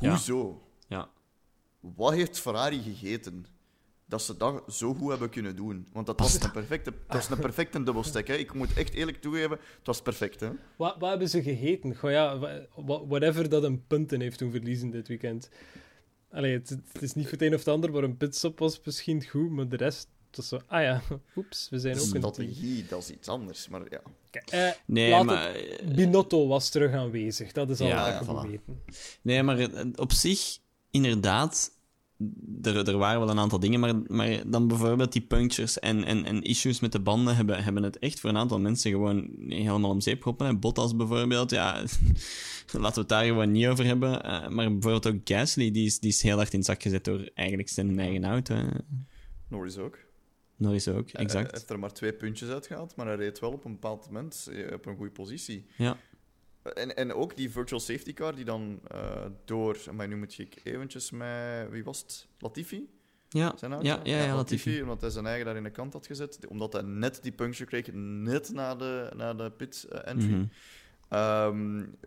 [0.00, 0.08] Ja.
[0.10, 0.62] Hoezo?
[0.88, 1.08] Ja.
[1.80, 3.46] Wat heeft Ferrari gegeten?
[4.08, 5.88] Dat ze dat zo goed hebben kunnen doen.
[5.92, 8.26] Want dat was een perfecte, dat was een perfecte dubbelstack.
[8.26, 8.34] Hè.
[8.34, 10.40] Ik moet echt eerlijk toegeven, het was perfect.
[10.40, 10.50] Hè.
[10.76, 11.96] Wat, wat hebben ze gegeten?
[11.96, 12.38] Goh ja,
[13.08, 15.48] whatever dat een punten heeft doen verliezen dit weekend.
[16.30, 18.80] Allee, het, het is niet voor het een of het ander, maar een pitstop was
[18.84, 20.60] misschien goed, maar de rest zo...
[20.66, 21.02] Ah ja,
[21.36, 22.22] oeps, we zijn ook een team.
[22.32, 23.68] Strategie, dat is iets anders.
[23.68, 24.00] Maar ja,
[24.30, 25.54] eh, Nee, maar...
[25.54, 28.50] het- Binotto was terug aanwezig, dat is al Ja, ja, voilà.
[28.50, 28.82] weten.
[29.22, 30.58] Nee, maar eh, op zich,
[30.90, 31.70] inderdaad,
[32.62, 36.24] er, er waren wel een aantal dingen, maar, maar dan bijvoorbeeld die punctures en, en,
[36.24, 39.90] en issues met de banden hebben, hebben het echt voor een aantal mensen gewoon helemaal
[39.90, 40.60] om zeep geholpen.
[40.60, 41.72] Bottas bijvoorbeeld, ja,
[42.72, 44.22] laten we het daar gewoon niet over hebben.
[44.22, 47.04] Eh, maar bijvoorbeeld ook Gasly, die is, die is heel hard in het zak gezet
[47.04, 48.54] door eigenlijk zijn eigen auto.
[49.48, 49.98] Norris ook.
[50.56, 51.50] Norris ook, Hij exact.
[51.52, 54.72] heeft er maar twee puntjes uitgehaald, maar hij reed wel op een bepaald moment eh,
[54.74, 55.66] op een goede positie.
[55.76, 55.96] Ja.
[56.74, 59.76] En, en ook die virtual safety car die dan eh, door...
[59.92, 61.70] Maar nu moet ik eventjes met...
[61.70, 62.26] Wie was het?
[62.38, 62.88] Latifi?
[63.28, 63.86] Ja, Zijn auto?
[63.86, 64.82] ja, ja, ja, Latifi.
[64.82, 66.38] Omdat hij zijn eigen daar in de kant had gezet.
[66.48, 70.48] Omdat hij net die puncture kreeg, net na de, na de pit eh, entry.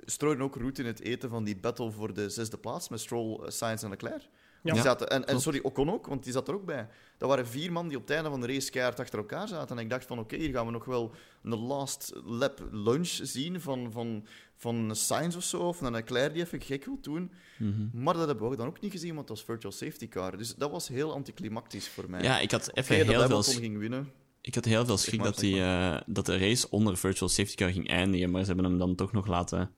[0.05, 3.39] Strooiden ook route in het eten van die battle voor de zesde plaats met Stroll,
[3.43, 4.28] eh, Sainz en Leclerc.
[4.64, 4.74] Ja.
[4.74, 6.88] Die zaten, en, en sorry, Ocon ook, want die zat er ook bij.
[7.18, 9.78] Dat waren vier man die op het einde van de race keihard achter elkaar zaten.
[9.78, 11.12] En ik dacht van, oké, hier gaan we nog wel
[11.43, 14.26] een last lap lunch zien van, van,
[14.60, 17.32] van Sainz of zo, of een Leclerc die even gek wil doen.
[17.57, 18.03] Mhm.
[18.03, 20.38] Maar dat hebben we dan ook niet gezien, want het was virtual safety car.
[20.38, 22.22] Dus dat was heel anticlimactisch voor mij.
[22.22, 24.12] Ja, ik had even dat heel veel ging winnen.
[24.41, 27.72] Ik had heel veel schrik dat, die, eh, dat de race onder virtual safety car
[27.72, 29.72] ging eindigen, maar ze hebben hem dan toch nog laten...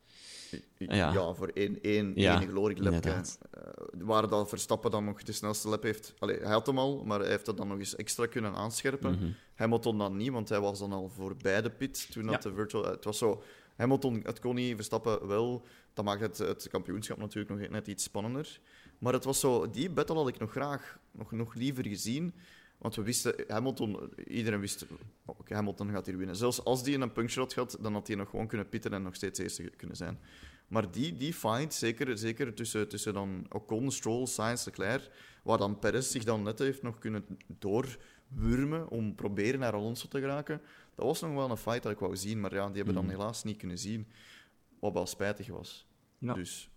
[0.77, 1.33] Ja, Ja.
[1.33, 3.05] voor één, één, Ja, glory lap.
[3.05, 3.21] Eh,
[3.91, 6.13] waar dat Verstappen dan nog de snelste lap heeft.
[6.19, 9.11] Allee, hij had hem al, maar hij heeft dat dan nog eens extra kunnen aanscherpen.
[9.15, 9.31] Mhm.
[9.55, 12.49] Hamilton dan niet, want hij was dan al voorbij de pit toen dat Ja.
[12.49, 12.85] de virtual...
[12.85, 13.43] Het was zo...
[13.75, 15.65] Hamilton, het kon niet, Verstappen wel.
[15.93, 18.59] Dat maakt het, het kampioenschap natuurlijk nog net iets spannender.
[18.97, 19.69] Maar het was zo...
[19.69, 22.33] Die battle had ik nog graag, nog, nog liever gezien.
[22.77, 23.35] Want we wisten...
[23.47, 24.13] Hamilton...
[24.27, 24.85] Iedereen wist...
[25.25, 26.35] Oké, Hamilton gaat hier winnen.
[26.35, 29.01] Zelfs als die een puncture had gehad, dan had hij nog gewoon kunnen pitten en
[29.01, 30.19] nog steeds eerste kunnen zijn.
[30.67, 35.09] Maar die, die fight, zeker, zeker tussen, tussen dan Ocon, Stroll, Sainz, Leclerc,
[35.43, 37.25] waar dan Perez zich dan net heeft nog kunnen
[38.33, 40.61] doorwurmen om proberen naar Alonso te geraken,
[40.95, 42.39] dat was nog wel een fight dat ik wou zien.
[42.39, 43.13] Maar ja, die hebben dan Mhm.
[43.13, 44.07] helaas niet kunnen zien,
[44.79, 45.87] wat wel spijtig was.
[46.17, 46.33] Ja.
[46.33, 46.69] Dus.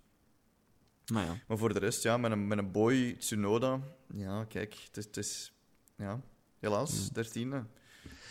[1.13, 1.37] Maar ja.
[1.49, 3.81] Maar voor de rest, ja, met een, met een boy Tsunoda,
[4.15, 5.53] ja, kijk, het is, het is
[5.97, 6.21] ja,
[6.59, 7.65] helaas, dertiende.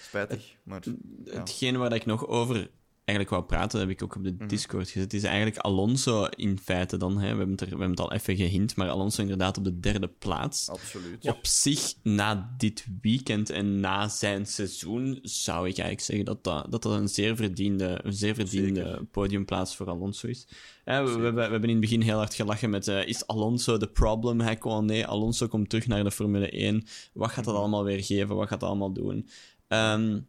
[0.01, 0.93] Spijtig, maar ja.
[1.39, 2.69] Hetgeen waar ik nog over
[3.05, 4.47] eigenlijk wou praten, heb ik ook op de Mhm.
[4.47, 7.13] Discord gezet, is eigenlijk Alonso in feite dan.
[7.17, 7.21] Hè.
[7.31, 9.79] We, hebben het er, we hebben het al even gehint, maar Alonso inderdaad op de
[9.79, 10.69] derde plaats.
[10.69, 11.27] absoluut.
[11.27, 16.71] Op zich, na dit weekend en na zijn seizoen, zou ik eigenlijk zeggen dat dat,
[16.71, 19.05] dat, dat een zeer verdiende, een zeer verdiende Zeker.
[19.05, 20.47] podiumplaats voor Alonso is.
[20.83, 23.27] Hè, we, we, hebben, we hebben in het begin heel hard gelachen met eh, is
[23.27, 24.39] Alonso de problem?
[24.41, 26.83] Hij kon, nee, Alonso komt terug naar de Formule 1.
[27.13, 28.35] Wat gaat dat allemaal weer geven?
[28.35, 29.27] Wat gaat dat allemaal doen?
[29.67, 30.19] Ehm,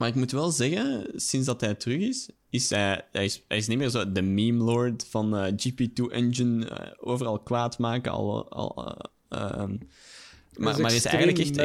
[0.00, 3.56] maar ik moet wel zeggen, sinds dat hij terug is, is hij, hij, is, hij
[3.56, 8.12] is niet meer zo de meme lord van eh, GP2 Engine, eh, overal kwaad maken,
[8.12, 8.50] al...
[8.50, 8.96] al
[9.28, 9.76] eh, ehm,
[10.56, 11.56] maar, maar is eigenlijk echt,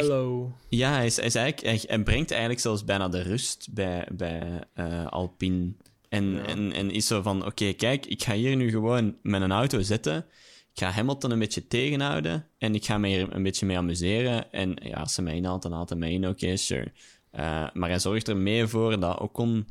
[0.69, 4.07] ja, hij, is, hij, is eigenlijk, hij, hij brengt eigenlijk zelfs bijna de rust bij,
[4.11, 4.63] bij
[5.09, 5.73] Alpine.
[6.09, 6.45] En, Ja.
[6.45, 9.81] en, en is zo van: oké, kijk, ik ga hier nu gewoon met een auto
[9.81, 10.25] zitten.
[10.73, 12.47] Ik ga Hamilton een beetje tegenhouden.
[12.57, 14.51] En ik ga me hier een beetje mee amuseren.
[14.51, 16.91] En ja, als ze mij inhaalt, dan haalt hij mij in, oké, sure.
[17.35, 19.67] Eh, maar hij zorgt er mee voor dat Ocon.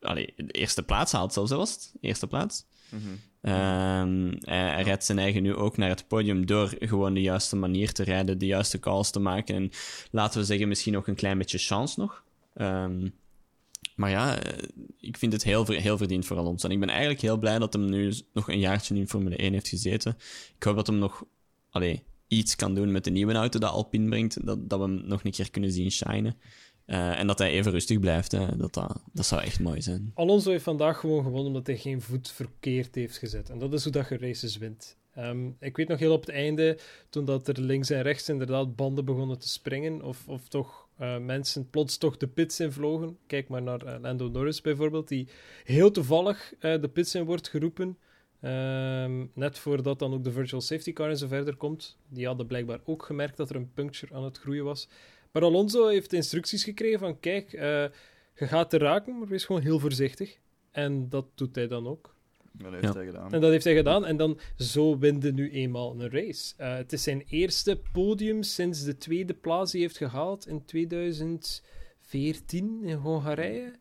[0.00, 1.94] Allee, de eerste plaats haalt, zelfs was het?
[2.00, 2.66] Eerste plaats.
[2.88, 3.02] Mhm.
[3.40, 7.56] Ehm, hij, hij rijdt zijn eigen nu ook naar het podium door gewoon de juiste
[7.56, 9.54] manier te rijden, de juiste calls te maken.
[9.54, 9.70] En
[10.10, 12.24] laten we zeggen, misschien ook een klein beetje chance nog.
[12.54, 13.08] Ehm,
[13.94, 14.68] maar ja, eh,
[14.98, 16.66] ik vind het heel, heel verdiend voor Alonso.
[16.66, 19.52] En ik ben eigenlijk heel blij dat hem nu nog een jaartje in Formule 1
[19.52, 20.16] heeft gezeten.
[20.56, 21.24] Ik hoop dat hem nog
[21.70, 24.46] allee, iets kan doen met de nieuwe auto dat Alpine brengt.
[24.46, 26.36] Dat, dat we hem nog een keer kunnen zien shinen.
[26.86, 28.32] Eh, en dat hij even rustig blijft.
[28.32, 28.56] Hè.
[28.56, 30.10] Dat, dat, dat zou echt mooi zijn.
[30.14, 33.50] Alonso heeft vandaag gewoon gewonnen omdat hij geen voet verkeerd heeft gezet.
[33.50, 34.96] En dat is hoe dat je races wint.
[35.14, 36.78] Ehm, ik weet nog heel op het einde,
[37.10, 41.18] toen dat er links en rechts inderdaad banden begonnen te springen, of, of toch eh,
[41.18, 43.18] mensen plots toch de pits in vlogen.
[43.26, 45.28] Kijk maar naar eh, Lando Norris bijvoorbeeld, die
[45.64, 47.98] heel toevallig de pits in wordt geroepen.
[48.40, 51.98] Ehm, net voordat dan ook de virtual safety car en zo verder komt.
[52.08, 54.88] Die hadden blijkbaar ook gemerkt dat er een puncture aan het groeien was.
[55.36, 57.62] Maar Alonso heeft instructies gekregen van kijk, eh,
[58.34, 60.38] je gaat er raken, maar wees gewoon heel voorzichtig.
[60.70, 62.14] En dat doet hij dan ook.
[62.52, 62.92] Dat heeft Ja.
[62.92, 63.32] hij gedaan.
[63.32, 64.06] En dat heeft hij gedaan.
[64.06, 66.54] En dan zo winde nu eenmaal een race.
[66.56, 70.64] Eh, het is zijn eerste podium sinds de tweede plaats die hij heeft gehaald in
[70.64, 73.72] 2014 in Hongarije.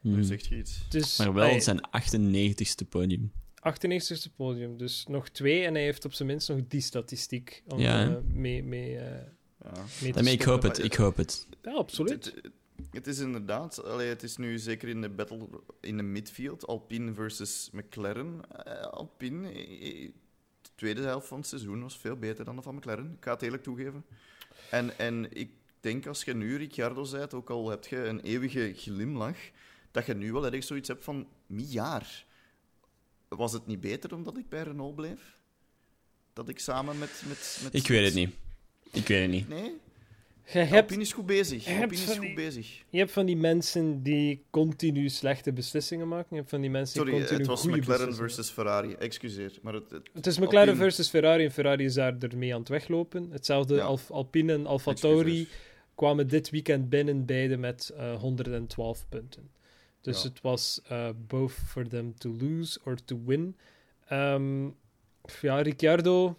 [0.00, 0.14] Hmm.
[0.14, 0.86] Nu zegt je iets.
[0.88, 3.32] Dus Maar wel hij- zijn 98ste podium.
[3.54, 4.76] 98ste podium.
[4.76, 5.64] Dus nog twee.
[5.64, 9.26] En hij heeft op zijn minst nog die statistiek om Ja, eh, mee, mee, eh,
[9.64, 10.12] Ja.
[10.12, 11.46] Daarmee, ik hoop het, ik hoop het.
[11.62, 12.24] Ja, absoluut.
[12.24, 12.34] Het,
[12.92, 15.48] het- is inderdaad, allee, het is nu zeker in de battle
[15.80, 18.40] in de midfield, Alpine versus McLaren.
[18.64, 20.10] Eh, Alpine, eh, eh,
[20.62, 23.12] de tweede helft van het seizoen was veel beter dan de van McLaren.
[23.18, 24.04] Ik ga het eerlijk toegeven.
[24.70, 25.50] En, en ik
[25.80, 29.38] denk als je nu Ricciardo bent, ook al heb je een eeuwige glimlach,
[29.90, 32.24] dat je nu wel ergens zoiets hebt van, jaar.
[33.28, 35.38] Was het niet beter omdat ik bij Renault bleef?
[36.32, 37.22] Dat ik samen met...
[37.28, 38.34] met, met Ik weet het niet.
[38.92, 39.48] Ik weet het niet.
[39.48, 39.72] Nee?
[40.52, 41.64] Je hebt, Alpine is goed bezig.
[41.64, 42.82] je hebt is van goed die- bezig.
[42.88, 46.26] je hebt van die mensen die continu slechte beslissingen maken.
[46.30, 48.92] Je hebt van die mensen Sorry, die continu het was goede McLaren versus Ferrari.
[48.94, 49.58] Excuseer.
[49.62, 52.60] Maar het, het- Het is McLaren Alpine- versus Ferrari en Ferrari is daar ermee aan
[52.60, 53.30] het weglopen.
[53.30, 53.82] Hetzelfde Ja.
[53.82, 55.48] Alf- Alpine en Alfa Tauri
[55.94, 59.50] kwamen dit weekend binnen, beide met eh, 112 punten.
[60.00, 60.28] Dus Ja.
[60.28, 63.56] het was eh, both for them to lose or to win.
[64.08, 64.64] Ehm,
[65.40, 66.36] ja, Ricciardo,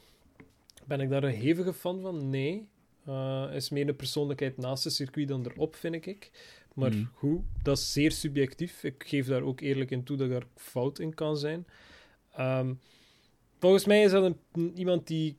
[0.91, 2.29] ben ik daar een hevige fan van?
[2.29, 2.67] Nee.
[3.05, 6.31] Eh, is meer een persoonlijkheid naast het circuit dan erop, vind ik.
[6.73, 8.83] Maar goed, dat is zeer subjectief.
[8.83, 11.65] Ik geef daar ook eerlijk in toe dat daar fout in kan zijn.
[12.33, 12.73] Ehm,
[13.59, 15.37] volgens mij is dat een, iemand die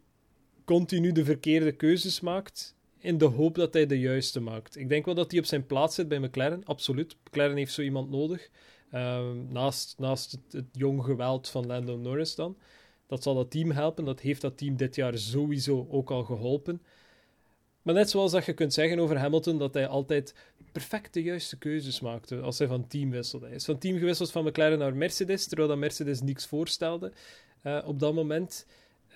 [0.65, 4.77] continu de verkeerde keuzes maakt, in de hoop dat hij de juiste maakt.
[4.77, 7.17] Ik denk wel dat hij op zijn plaats zit bij McLaren, absoluut.
[7.25, 8.51] McLaren heeft zo iemand nodig.
[8.91, 12.57] Ehm, naast naast het, het jong geweld van Lando Norris dan.
[13.07, 14.05] Dat zal dat team helpen.
[14.05, 16.83] Dat heeft dat team dit jaar sowieso ook al geholpen.
[17.83, 20.35] Maar net zoals dat je kunt zeggen over Hamilton, dat hij altijd
[20.73, 23.47] perfect de juiste keuzes maakte als hij van team wisselde.
[23.47, 27.13] Hij is van team gewisseld van McLaren naar Mercedes, terwijl dat Mercedes niks voorstelde
[27.63, 28.67] eh, op dat moment.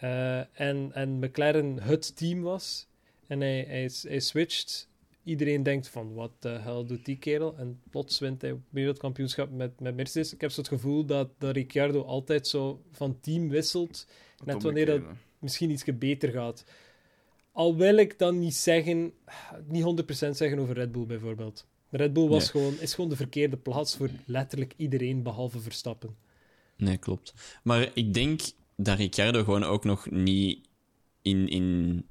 [0.01, 2.87] Eh, en, en McLaren het team was.
[3.27, 4.89] En hij, hij, hij switcht.
[5.27, 7.57] Iedereen denkt van, wat de hel doet die kerel?
[7.57, 10.33] En plots wint hij wereldkampioenschap met, met Mercedes.
[10.35, 14.07] Ik heb zo het gevoel dat, dat Ricciardo altijd zo van team wisselt.
[14.45, 15.03] Net wanneer dat
[15.39, 16.65] misschien iets beter gaat.
[17.53, 19.13] Al wil ik dan niet zeggen,
[19.67, 21.67] niet 100% zeggen over Red Bull bijvoorbeeld.
[21.91, 22.63] Red Bull was Nee.
[22.63, 26.17] gewoon, is gewoon de verkeerde plaats voor letterlijk iedereen behalve Verstappen.
[26.77, 27.35] Nee, klopt.
[27.63, 28.41] Maar ik denk
[28.77, 30.69] dat Ricciardo gewoon ook nog niet
[31.23, 32.05] in, in,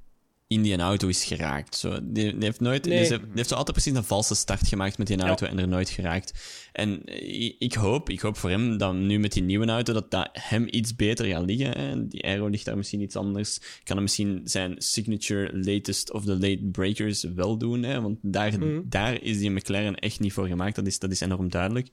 [0.55, 1.75] in die auto is geraakt.
[1.75, 2.99] Zo, die, die heeft nooit, Nee.
[3.09, 5.67] die, die heeft zo altijd precies een valse start gemaakt met die auto en er
[5.67, 6.33] nooit geraakt.
[6.71, 7.05] En
[7.43, 10.29] ik, ik hoop, ik hoop voor hem dat nu met die nieuwe auto dat dat
[10.31, 11.77] hem iets beter gaat liggen.
[11.79, 12.07] Hè.
[12.07, 13.59] Die aero ligt daar misschien iets anders.
[13.83, 17.83] Kan hem misschien zijn signature latest of the late breakers wel doen.
[17.83, 18.81] Hè, want daar, Mhm.
[18.85, 20.75] daar is die McLaren echt niet voor gemaakt.
[20.75, 21.87] Dat is, dat is enorm duidelijk.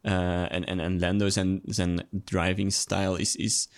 [0.00, 3.68] Eh, en, en, en Lando, zijn, zijn driving style is, is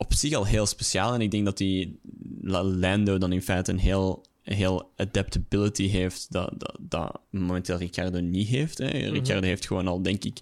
[0.00, 1.14] op zich al heel speciaal.
[1.14, 2.00] En ik denk dat die
[2.40, 8.20] La- Lando dan in feite een heel heel adaptability heeft dat, dat, dat momenteel Ricciardo
[8.20, 8.78] niet heeft.
[8.78, 8.86] Hè.
[8.86, 10.38] Ricciardo heeft gewoon al, denk ik,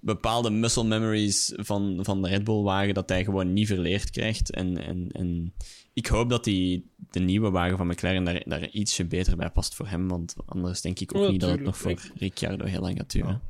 [0.00, 4.50] bepaalde muscle memories van, van de Red Bull-wagen dat hij gewoon niet verleerd krijgt.
[4.50, 5.54] En, en, en
[5.92, 9.74] ik hoop dat die, de nieuwe wagen van McLaren daar, daar ietsje beter bij past
[9.74, 12.00] voor hem, want anders denk ik ook Ja, niet dat het nog voor.
[12.14, 13.40] Ricciardo heel lang gaat duren.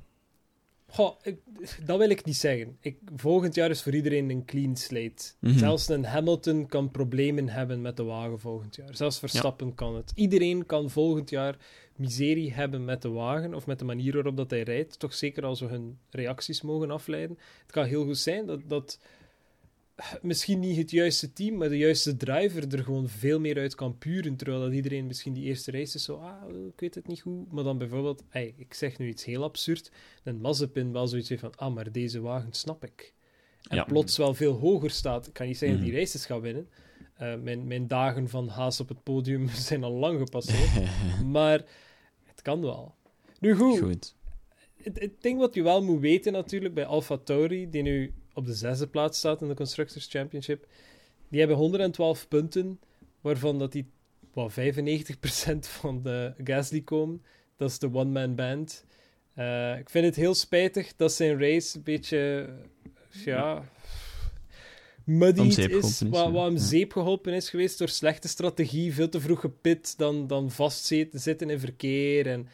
[0.91, 1.41] Goh, ik-
[1.87, 2.77] dat wil ik niet zeggen.
[2.81, 5.33] Ik, volgend jaar is voor iedereen een clean slate.
[5.41, 5.59] Mhm.
[5.59, 8.97] Zelfs een Hamilton kan problemen hebben met de wagen volgend jaar.
[8.97, 10.13] Zelfs Verstappen kan het.
[10.15, 11.57] Iedereen kan volgend jaar
[11.97, 14.99] miserie hebben met de wagen of met de manier waarop dat hij rijdt.
[14.99, 17.39] Toch zeker als we hun reacties mogen afleiden.
[17.63, 18.99] Het kan heel goed zijn dat, dat
[20.23, 23.99] misschien niet het juiste team, maar de juiste driver er gewoon veel meer uit kan
[23.99, 24.37] puren.
[24.37, 26.43] Terwijl dat iedereen misschien die eerste race is zo, ah,
[26.75, 27.53] ik weet het niet goed.
[27.53, 29.91] Maar dan bijvoorbeeld, ey, ik zeg nu iets heel absurd,
[30.25, 33.15] een Mazepin wel zoiets heeft van, ah, maar deze wagen snap ik.
[33.69, 33.85] En Ja.
[33.85, 35.27] plots wel veel hoger staat.
[35.27, 35.95] Ik kan niet zeggen dat Mhm.
[35.97, 36.69] die races gaat winnen.
[37.15, 40.71] Eh, mijn, mijn dagen van haas op het podium zijn al lang gepasseerd.
[41.37, 41.65] maar
[42.25, 42.95] het kan wel.
[43.41, 44.15] Nu goed, Goed.
[44.83, 48.47] het, het ding wat je wel moet weten natuurlijk bij Alfa Tauri, die nu op
[48.47, 50.67] de zesde plaats staat in de Constructors Championship,
[51.29, 52.81] die hebben 112 punten,
[53.21, 53.91] waarvan dat die
[54.33, 54.55] wat 95%
[55.81, 57.23] van de Gasly komen.
[57.57, 58.85] Dat is de one-man band.
[59.35, 62.49] Eh, ik vind het heel spijtig dat zijn race een beetje,
[63.11, 63.65] ja,
[65.51, 69.41] zeep is, wat, wat hem zeep geholpen is geweest door slechte strategie, veel te vroeg
[69.41, 72.49] gepit, dan, dan vastzitten zitten in verkeer en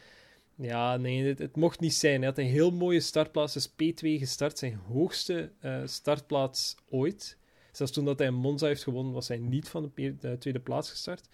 [0.55, 2.17] ja, nee, het, het mocht niet zijn.
[2.17, 3.55] Hij had een heel mooie startplaats.
[3.55, 7.37] Is P2 gestart, zijn hoogste eh, startplaats ooit.
[7.71, 10.89] Zelfs toen dat hij Monza heeft gewonnen, was hij niet van de, de tweede plaats
[10.89, 11.27] gestart.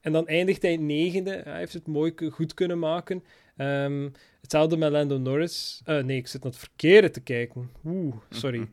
[0.00, 1.40] En dan eindigt hij negende.
[1.44, 3.24] Hij heeft het mooi goed kunnen maken.
[3.56, 4.08] Ehm,
[4.40, 5.80] hetzelfde met Lando Norris.
[5.84, 7.70] Eh, nee, ik zit naar het verkeerde te kijken.
[7.84, 8.68] Oeh, sorry.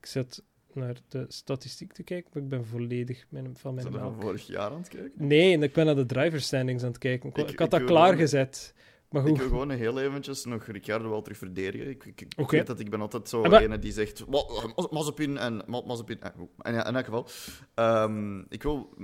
[0.00, 0.42] Ik zit
[0.74, 4.10] naar de statistiek te kijken, maar ik ben volledig mijn, van mijn zijn we van
[4.10, 4.22] melk.
[4.22, 5.26] vorig jaar aan het kijken?
[5.26, 7.28] Nee, ik ben naar de driver standings aan het kijken.
[7.28, 8.74] Ik, Ik- ik had dat klaargezet.
[9.10, 11.88] Maar Ik wil gewoon heel eventjes nog Ricciardo wel terug verdedigen.
[11.90, 12.04] Ik,
[12.36, 14.44] ik, weet dat ik ben altijd zo Ah, maar- ene die zegt "Wa-
[14.76, 16.20] Ma- Mazepin en Ma- Mazepin.
[16.20, 17.26] eh, En ja, in elk geval.
[17.74, 18.94] Ehm, ik wil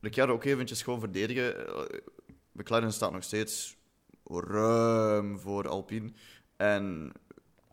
[0.00, 1.66] Ricciardo ook eventjes gewoon verdedigen.
[1.66, 1.98] Eh,
[2.52, 3.76] McLaren staat nog steeds
[4.24, 6.12] ruim voor Alpine.
[6.56, 7.12] En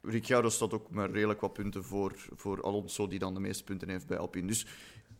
[0.04, 3.90] Ricciardo staat ook met redelijk wat punten voor, voor Alonso, die dan de meeste punten
[3.90, 4.48] heeft bij Alpine.
[4.48, 4.66] Dus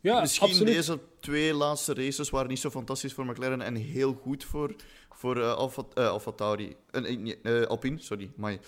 [0.02, 0.74] Ja, Misschien absoluut.
[0.74, 4.76] deze twee laatste races waren niet zo fantastisch voor McLaren en heel goed voor,
[5.10, 6.76] voor Alfa, eh, Alfa Tauri.
[6.94, 8.32] Eh, nee, nee, eh, Alpine, sorry.
[8.36, 8.62] Maar, die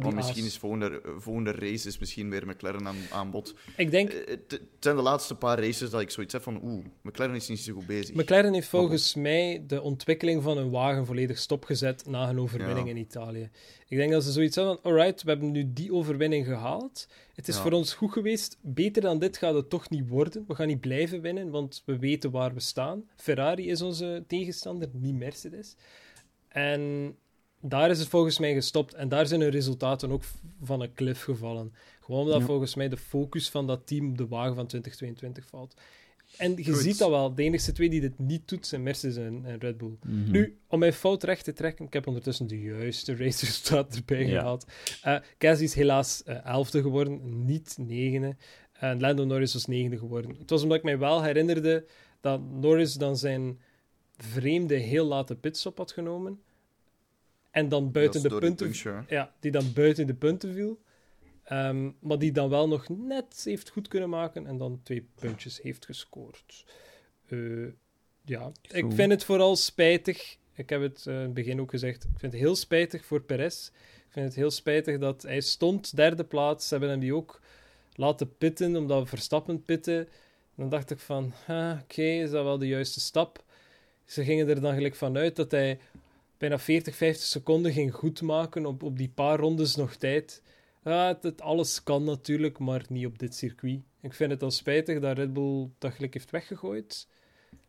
[0.00, 3.54] maar misschien is volgende, volgende race is misschien weer McLaren aan, aan bod.
[3.76, 6.84] Ik denk, Eh, Het zijn de laatste paar races dat ik zoiets heb van oeh,
[7.02, 8.14] McLaren is niet zo goed bezig.
[8.14, 12.94] McLaren heeft volgens mij de ontwikkeling van hun wagen volledig stopgezet na hun overwinning Ja.
[12.94, 13.50] in Italië.
[13.88, 17.08] Ik denk dat ze zoiets hadden van, alright, we hebben nu die overwinning gehaald.
[17.34, 17.62] Het is Ja.
[17.62, 18.58] voor ons goed geweest.
[18.60, 20.44] Beter dan dit gaat het toch niet worden.
[20.48, 23.08] We gaan niet blijven winnen, want we weten waar we staan.
[23.16, 25.76] Ferrari is onze tegenstander, niet Mercedes.
[26.48, 27.14] En
[27.60, 28.94] daar is het volgens mij gestopt.
[28.94, 30.22] En daar zijn de resultaten ook
[30.62, 31.72] van een cliff gevallen.
[32.00, 32.46] Gewoon omdat Ja.
[32.46, 35.74] volgens mij de focus van dat team op de wagen van 2022 valt.
[36.36, 36.82] En je Goed.
[36.82, 37.34] ziet dat wel.
[37.34, 39.96] De enige twee die dit niet doet, zijn Mercedes en, en Red Bull.
[40.06, 40.30] Mhm.
[40.30, 44.38] Nu, om mijn fout recht te trekken, ik heb ondertussen de juiste raceresultaat erbij Ja.
[44.38, 44.66] gehaald.
[45.02, 48.36] Eh Gasly is helaas eh, elfde geworden, niet negende.
[48.72, 50.36] En Lando Norris was negende geworden.
[50.38, 51.84] Het was omdat ik mij wel herinnerde
[52.20, 53.60] dat Norris dan zijn
[54.16, 56.40] vreemde, heel late pitstop had genomen.
[57.56, 59.04] En dan buiten de punten...
[59.08, 60.78] ja, die dan buiten de punten viel.
[61.44, 65.62] Ehm, maar die dan wel nog net heeft goed kunnen maken en dan twee puntjes
[65.62, 66.64] heeft gescoord.
[67.28, 67.38] Eh,
[68.24, 70.36] ja, ik vind het vooral spijtig.
[70.54, 72.04] Ik heb het eh, in het begin ook gezegd.
[72.04, 73.66] Ik vind het heel spijtig voor Perez.
[74.06, 76.68] Ik vind het heel spijtig dat hij stond derde plaats.
[76.68, 77.40] Ze hebben hem die ook
[77.94, 80.08] laten pitten, omdat we Verstappen pitten.
[80.54, 83.44] Dan dacht ik van, ah, oké, is dat wel de juiste stap?
[84.04, 85.78] Ze gingen er dan gelijk vanuit dat hij
[86.38, 90.42] bijna 40, 50 seconden ging goedmaken op, op die paar rondes nog tijd.
[90.84, 93.80] Ja, het, het- alles kan natuurlijk, maar niet op dit circuit.
[94.00, 97.08] Ik vind het al spijtig dat Red Bull dat gelijk heeft weggegooid.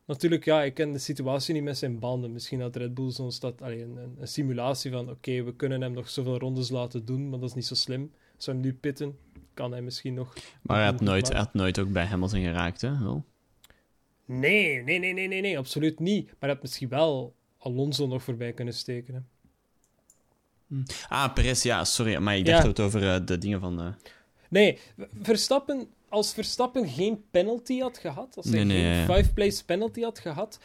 [0.05, 2.31] Natuurlijk, ja, ik ken de situatie niet met zijn banden.
[2.31, 5.91] Misschien had Red Bull zo'n stad, een, een, een simulatie van: oké, we kunnen hem
[5.93, 8.11] nog zoveel rondes laten doen, maar dat is niet zo slim.
[8.37, 9.17] We hem nu pitten,
[9.53, 10.33] kan hij misschien nog.
[10.61, 12.99] Maar hij had, nooit, hij had nooit ook bij Hamilton geraakt, hè?
[12.99, 13.25] Wel.
[14.25, 16.25] Nee, nee, nee, nee, nee, nee, absoluut niet.
[16.25, 17.35] Maar hij had misschien wel
[17.67, 19.13] Alonso nog voorbij kunnen steken.
[19.13, 19.19] Hè.
[21.09, 22.15] Ah, Perez, ja, sorry.
[22.17, 22.53] Maar ik Ja.
[22.53, 23.79] dacht het over eh, de dingen van...
[23.81, 23.93] eh,
[24.49, 24.79] Nee,
[25.21, 29.15] Verstappen, als Verstappen geen penalty had gehad, als hij Nee, geen ja.
[29.15, 30.59] five-place penalty had gehad,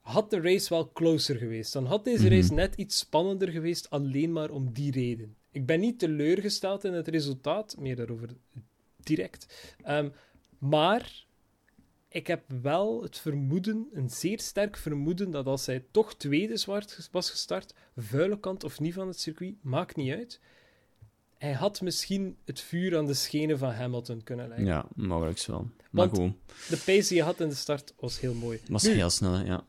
[0.00, 1.72] had de race wel closer geweest.
[1.72, 2.32] Dan had deze Mhm.
[2.34, 5.36] race net iets spannender geweest, alleen maar om die reden.
[5.50, 8.28] Ik ben niet teleurgesteld in het resultaat, meer daarover
[9.02, 9.74] direct.
[9.82, 10.08] Ehm,
[10.58, 11.25] maar
[12.16, 17.08] ik heb wel het vermoeden, een zeer sterk vermoeden, dat als hij toch tweede zwart
[17.12, 20.40] was gestart, vuile kant of niet van het circuit, maakt niet uit.
[21.38, 24.66] Hij had misschien het vuur aan de schenen van Hamilton kunnen leggen.
[24.66, 25.68] Ja, mogelijk wel.
[25.90, 26.32] Maar Want- goed,
[26.68, 28.60] De pace die hij had in de start was heel mooi.
[28.68, 29.64] was Nu, heel snel, ja.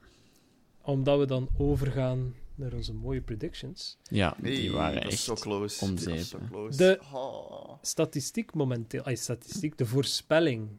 [0.82, 3.98] Omdat we dan overgaan naar onze mooie predictions.
[4.04, 5.20] Ja, die Hey, waren echt...
[5.20, 5.86] zo close.
[5.86, 6.78] om zeep, zo close.
[6.78, 7.74] De- Oh.
[7.82, 10.70] Statistiek momenteel, ay, statistiek, de voorspelling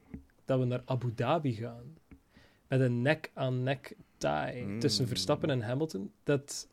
[0.49, 1.97] dat we naar Abu Dhabi gaan.
[2.69, 4.79] Met een nek-aan-nek tie Mm.
[4.81, 6.13] tussen Verstappen en Hamilton.
[6.23, 6.69] Dat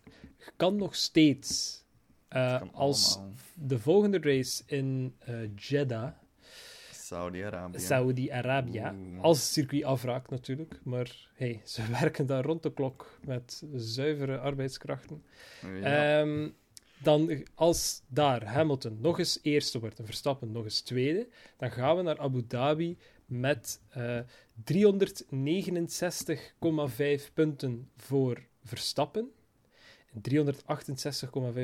[0.55, 1.84] kan nog steeds.
[2.28, 3.34] eh, Kan als allemaal.
[3.53, 6.11] de volgende race in eh, Jeddah,
[6.91, 7.80] Saudi-Arabië.
[7.80, 10.80] Saudi-Arabië, als het circuit afraakt natuurlijk.
[10.84, 15.23] Maar hey, ze werken daar rond de klok met zuivere arbeidskrachten.
[15.82, 16.19] Ja.
[16.21, 16.49] Ehm,
[16.97, 21.95] dan als daar Hamilton nog eens eerste wordt en Verstappen nog eens tweede, dan gaan
[21.95, 24.19] we naar Abu Dhabi met eh
[24.63, 29.32] 369,5 punten voor Verstappen
[30.13, 30.21] en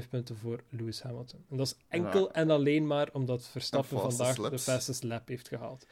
[0.03, 1.45] 368,5 punten voor Lewis Hamilton.
[1.49, 2.32] En dat is enkel Ja.
[2.34, 5.86] en alleen maar omdat Verstappen vandaag de fastest lap heeft gehaald.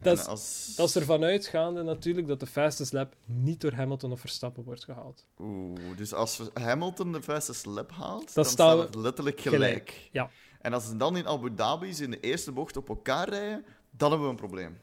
[0.00, 0.72] Dat is, als...
[0.76, 4.84] dat is ervan uitgaande natuurlijk dat de fastest lap niet door Hamilton of Verstappen wordt
[4.84, 5.26] gehaald.
[5.38, 9.62] Oeh, dus als Hamilton de fastest lap haalt, Dan staan we letterlijk gelijk.
[9.62, 10.30] gelijk, ja.
[10.60, 14.08] En als ze dan in Abu Dhabi in de eerste bocht op elkaar rijden, dan
[14.10, 14.78] hebben we een probleem.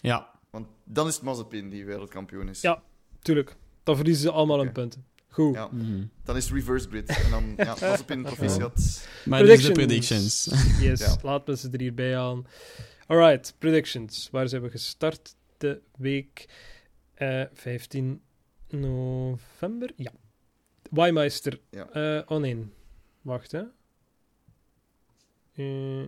[0.00, 2.60] Ja, Want dan is het Mazepin die wereldkampioen is.
[2.60, 2.82] Ja.
[3.22, 5.04] Tuurlijk, dan verliezen ze allemaal een punten.
[5.28, 5.54] Goed.
[5.54, 6.04] Ja, mhm.
[6.24, 7.08] dan is het reverse grid.
[7.24, 9.08] En dan, ja, Mazepin, proficiat.
[9.24, 10.44] maar dit is de predictions.
[10.80, 11.16] Yes, Ja.
[11.22, 12.46] laat me ze er hierbij aan.
[13.06, 14.28] Alright, predictions.
[14.30, 16.48] Waar zijn we gestart de week?
[17.14, 18.20] Eh 15
[18.68, 19.90] november?
[19.96, 20.12] Ja.
[20.90, 21.60] Wijmeister.
[21.70, 21.88] Ja.
[21.90, 22.66] Eh, oh nee.
[23.22, 23.62] Wacht, hè.
[25.54, 26.04] Eh,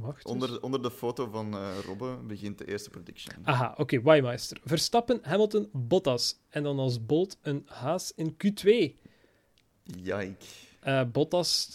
[0.00, 0.24] wacht.
[0.24, 3.36] Onder, onder de foto van eh Robbe begint de eerste prediction.
[3.42, 4.60] Aha, oké, Wijmeister.
[4.64, 6.40] Verstappen, Hamilton, Bottas.
[6.48, 8.68] En dan als Bolt een Haas in Q2.
[9.82, 10.44] Jijk.
[10.80, 11.68] Eh, Bottas,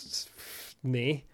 [0.80, 1.26] nee.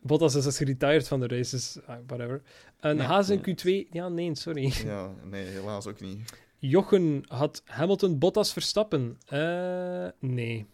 [0.00, 2.42] Bottas is dus geretired van de races, ah, whatever.
[2.80, 3.54] Een Haas in ja.
[3.84, 4.72] Q2, ja, nee, sorry.
[4.84, 6.32] Ja, nee, helaas ook niet.
[6.58, 9.18] Jochen had Hamilton, Bottas, Verstappen.
[9.26, 10.66] Eh, nee.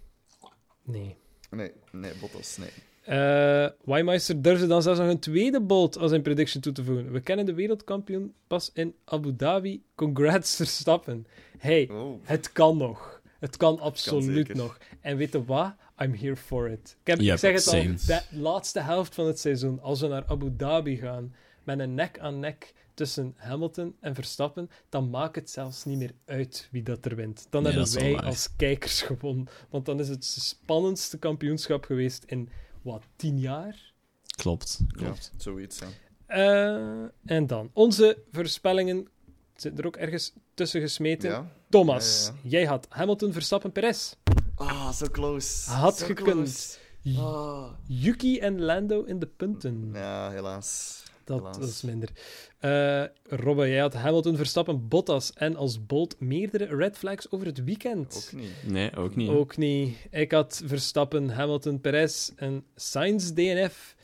[0.83, 1.17] Nee.
[1.51, 2.71] Nee, nee, Bottas, nee.
[3.05, 7.13] Eh Wijmeister durfde dan zelfs nog een tweede bolt als zijn prediction toe te voegen.
[7.13, 9.83] We kennen de wereldkampioen pas in Abu Dhabi.
[9.95, 11.27] Congrats, Verstappen.
[11.59, 13.23] Hey, Oh, het kan nog.
[13.39, 14.79] Het kan absoluut nog.
[15.01, 15.75] En weet je wat?
[16.03, 16.97] I'm here for it.
[17.01, 17.89] Ik, heb, Yep, ik zeg het same.
[17.89, 21.35] al, de laatste helft van het seizoen, als we naar Abu Dhabi gaan,
[21.65, 26.13] met een nek aan nek tussen Hamilton en Verstappen, dan maakt het zelfs niet meer
[26.25, 27.47] uit wie dat er wint.
[27.51, 29.47] Dan Nee, hebben wij als kijkers gewonnen.
[29.71, 32.49] Want dan is het spannendste kampioenschap geweest in,
[32.85, 33.93] wat, tien jaar?
[34.37, 35.33] Klopt, ja, klopt.
[35.37, 35.79] zoiets.
[35.79, 35.87] Ja.
[36.27, 39.09] Eh, en dan, onze voorspellingen
[39.57, 41.31] zitten er ook ergens tussen gesmeten.
[41.31, 41.51] Ja.
[41.69, 44.15] Thomas, Ja, ja, jij had Hamilton, Verstappen, Perez.
[44.55, 45.71] Ah, zo close.
[45.71, 46.27] Had Zo gekund.
[46.33, 46.79] close.
[47.21, 47.71] Ah.
[47.87, 49.91] Yuki en Lando in de punten.
[49.93, 51.03] Ja, helaas.
[51.25, 51.59] Dat, helaas.
[51.59, 52.09] is minder.
[52.59, 57.65] Eh Robbe, jij had Hamilton, Verstappen, Bottas en als Bolt meerdere red flags over het
[57.65, 58.15] weekend.
[58.35, 58.51] Ook niet.
[58.63, 59.29] Nee, ook niet.
[59.29, 59.97] Ook niet.
[60.11, 63.97] Ik had Verstappen, Hamilton, Perez en Sainz DNF.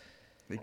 [0.48, 0.60] Ik,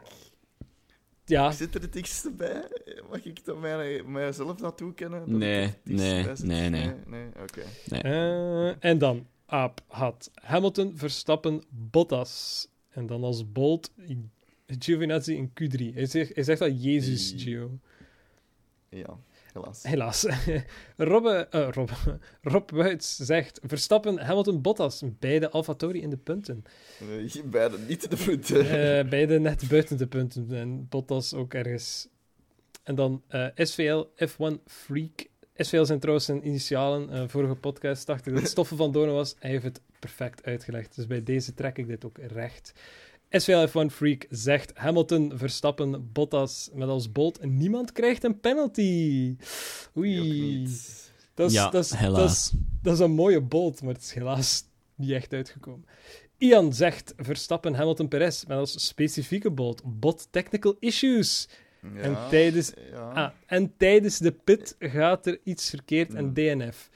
[1.25, 2.63] Ja, Zit er het dichtste bij?
[3.09, 5.19] Mag ik dat mij, mijzelf naartoe kennen?
[5.19, 6.43] Dat Nee, nee, zit?
[6.43, 6.91] nee, nee.
[7.05, 7.61] nee, oké.
[8.01, 12.67] Eh, en dan, Aap had Hamilton, Verstappen, Bottas.
[12.89, 13.91] En dan als Bolt
[14.79, 15.93] Giovinazzi in Q3.
[15.93, 17.33] Hij zegt, hij zegt dat Jezus.
[17.37, 17.79] Gio.
[18.89, 19.17] Ja,
[19.53, 19.83] helaas.
[19.83, 20.25] Helaas.
[20.97, 21.89] Robbe, eh, Rob,
[22.53, 25.03] Rob Wuits zegt Verstappen, Hamilton, Bottas.
[25.19, 26.63] Beide AlphaTauri in de punten.
[26.99, 28.59] Eh, beide niet de punten.
[28.59, 30.51] Eh, beide net buiten de punten.
[30.51, 32.07] En Bottas ook ergens.
[32.83, 35.27] En dan eh, SVL F1 Freak.
[35.55, 37.29] SVL zijn trouwens zijn initialen.
[37.29, 39.35] Vorige podcast dacht ik dat het Stoffen van Doorn was.
[39.39, 40.95] Hij heeft het perfect uitgelegd.
[40.95, 42.73] Dus bij deze trek ik dit ook recht.
[43.29, 47.39] SVL F1 Freak zegt Hamilton, Verstappen, Bottas met als bolt.
[47.39, 49.35] En niemand krijgt een penalty.
[49.97, 50.63] Oei.
[51.33, 52.53] Dat is, ja, dat, is, dat, is, helaas.
[52.81, 54.63] dat is een mooie bolt, maar het is helaas
[54.95, 55.85] niet echt uitgekomen.
[56.37, 61.49] Ian zegt Verstappen, Hamilton, Perez met als specifieke bolt bot technical issues.
[61.95, 63.11] Ja, En tijdens- Ja.
[63.11, 66.89] Ah, en tijdens de pit gaat er iets verkeerd en DNF.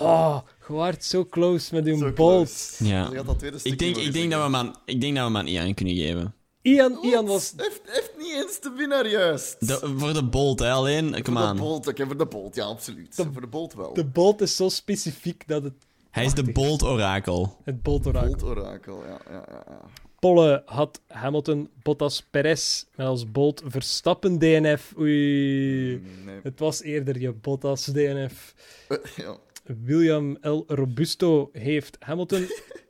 [0.00, 0.38] Oh,
[0.68, 2.76] je waart zo close met uw bolt.
[2.78, 3.08] Ja.
[3.22, 5.46] Dat tweede Ik denk, ik, denk dat we aan, ik denk dat we hem aan
[5.46, 6.34] Ian kunnen geven.
[6.62, 7.52] Ian, Ian was...
[7.56, 9.66] Heeft, heeft niet eens de winnaar juist.
[9.66, 11.22] De- voor de bolt, hè, alleen.
[11.22, 13.16] Kom voor de bolt, oké, voor de bolt, ja, absoluut.
[13.16, 13.94] De- voor de bolt wel.
[13.94, 15.72] De bolt is zo specifiek dat het
[16.10, 16.64] Hij is de Prachtig.
[16.64, 17.56] bolt orakel.
[17.64, 18.30] het bolt orakel.
[18.30, 19.64] bolt orakel, ja, ja, ja.
[19.68, 19.80] ja.
[20.18, 24.92] Polle had Hamilton, Bottas, Perez met als Bolt Verstappen, DNF.
[24.98, 26.02] Oei.
[26.24, 26.40] Nee.
[26.42, 28.54] Het was eerder je Bottas, DNF.
[29.16, 29.36] ja,
[29.84, 30.64] William L.
[30.66, 32.46] Robusto heeft Hamilton...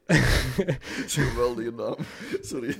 [1.06, 1.96] geweldige naam.
[2.40, 2.76] Sorry.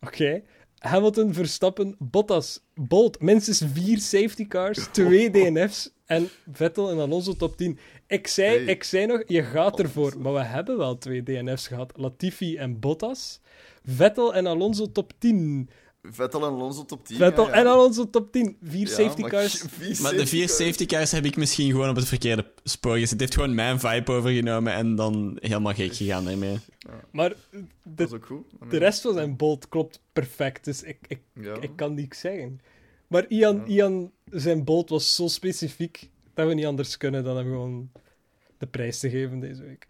[0.00, 0.42] Oké.
[0.78, 3.20] Hamilton, Verstappen, Bottas, Bolt.
[3.20, 7.78] Minstens vier safety cars, twee DNF's en Vettel en Alonso top 10.
[8.06, 8.64] Ik zei, Hey.
[8.64, 10.20] ik zei nog, je gaat ervoor.
[10.20, 11.92] Maar we hebben wel twee DNF's gehad.
[11.96, 13.40] Latifi en Bottas.
[13.84, 15.70] Vettel en Alonso top 10.
[16.02, 17.16] Vettel en Alonso top 10.
[17.16, 17.56] Vettel ja, ja.
[17.60, 18.56] en Alonso top 10.
[18.62, 19.64] Vier Ja, safety maar cars.
[19.78, 23.10] vier Maar de vier safety cars heb ik misschien gewoon op het verkeerde spoor gezet.
[23.10, 26.58] Het heeft gewoon mijn vibe overgenomen en dan helemaal gek gegaan daarmee.
[27.10, 28.44] Maar Dat de, is ook goed.
[28.70, 30.64] de rest van zijn bolt klopt perfect.
[30.64, 31.56] Dus ik, ik, Ja.
[31.60, 32.60] ik kan niks zeggen.
[33.06, 33.64] Maar Ian, Ja.
[33.66, 37.90] Ian zijn bolt was zo specifiek dat we niet anders kunnen dan hem gewoon
[38.58, 39.86] de prijs te geven deze week.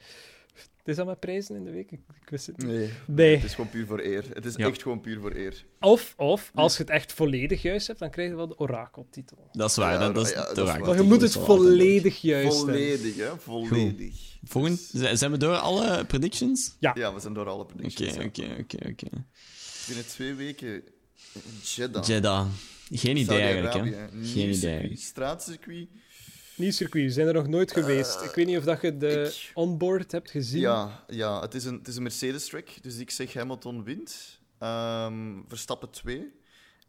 [0.90, 1.90] Is dat met prijzen in de week?
[1.90, 2.66] Ik, ik wist het niet.
[2.66, 2.90] Nee.
[3.06, 3.34] Nee.
[3.34, 4.24] Het is gewoon puur voor eer.
[4.32, 4.66] Het is Ja.
[4.68, 5.64] echt gewoon puur voor eer.
[5.80, 9.48] Of, of, als je het echt volledig juist hebt, dan krijg je wel de orakeltitel.
[9.52, 10.80] Dat is waar, Ja, dat, dat is ja, dat waar.
[10.80, 12.74] Maar je moet het volledig juist hebben.
[12.74, 13.38] Volledig, hè?
[13.38, 14.14] Volledig.
[14.44, 16.76] Volgend, z- zijn we door alle predictions?
[16.80, 18.14] Ja, we zijn door alle Oké, predictions.
[18.14, 18.24] ja.
[18.24, 19.24] oké, oké, oké.
[19.86, 20.82] Binnen twee weken
[21.62, 22.06] Jeddah.
[22.06, 22.46] Jeddah.
[22.92, 24.08] Geen idee eigenlijk, hè?
[24.22, 24.96] Geen idee.
[24.96, 25.88] Straatcircuit.
[26.60, 28.20] Nieuw circuit, we zijn er nog nooit geweest.
[28.22, 30.60] Ik weet niet of dat je de Eh, ik- onboard hebt gezien.
[30.60, 34.38] Ja, ja het is een, het is een Mercedes-track, dus ik zeg Hamilton wint.
[34.58, 36.32] Ehm, Verstappen 2.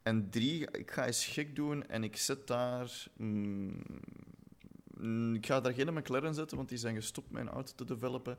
[0.03, 3.07] En 3, ik ga eens gek doen en ik zet daar...
[3.17, 3.83] mm,
[5.35, 8.37] ik ga daar geen McLaren zetten, want die zijn gestopt met een auto te developen.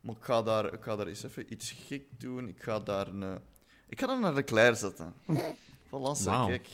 [0.00, 2.48] Maar ik ga daar, ik ga daar eens even iets gek doen.
[2.48, 3.22] Ik ga daar een...
[3.22, 3.34] eh,
[3.88, 5.12] Ik ga daar een Leclerc zetten.
[5.86, 6.46] Voilà, Wauw.
[6.46, 6.68] kijk.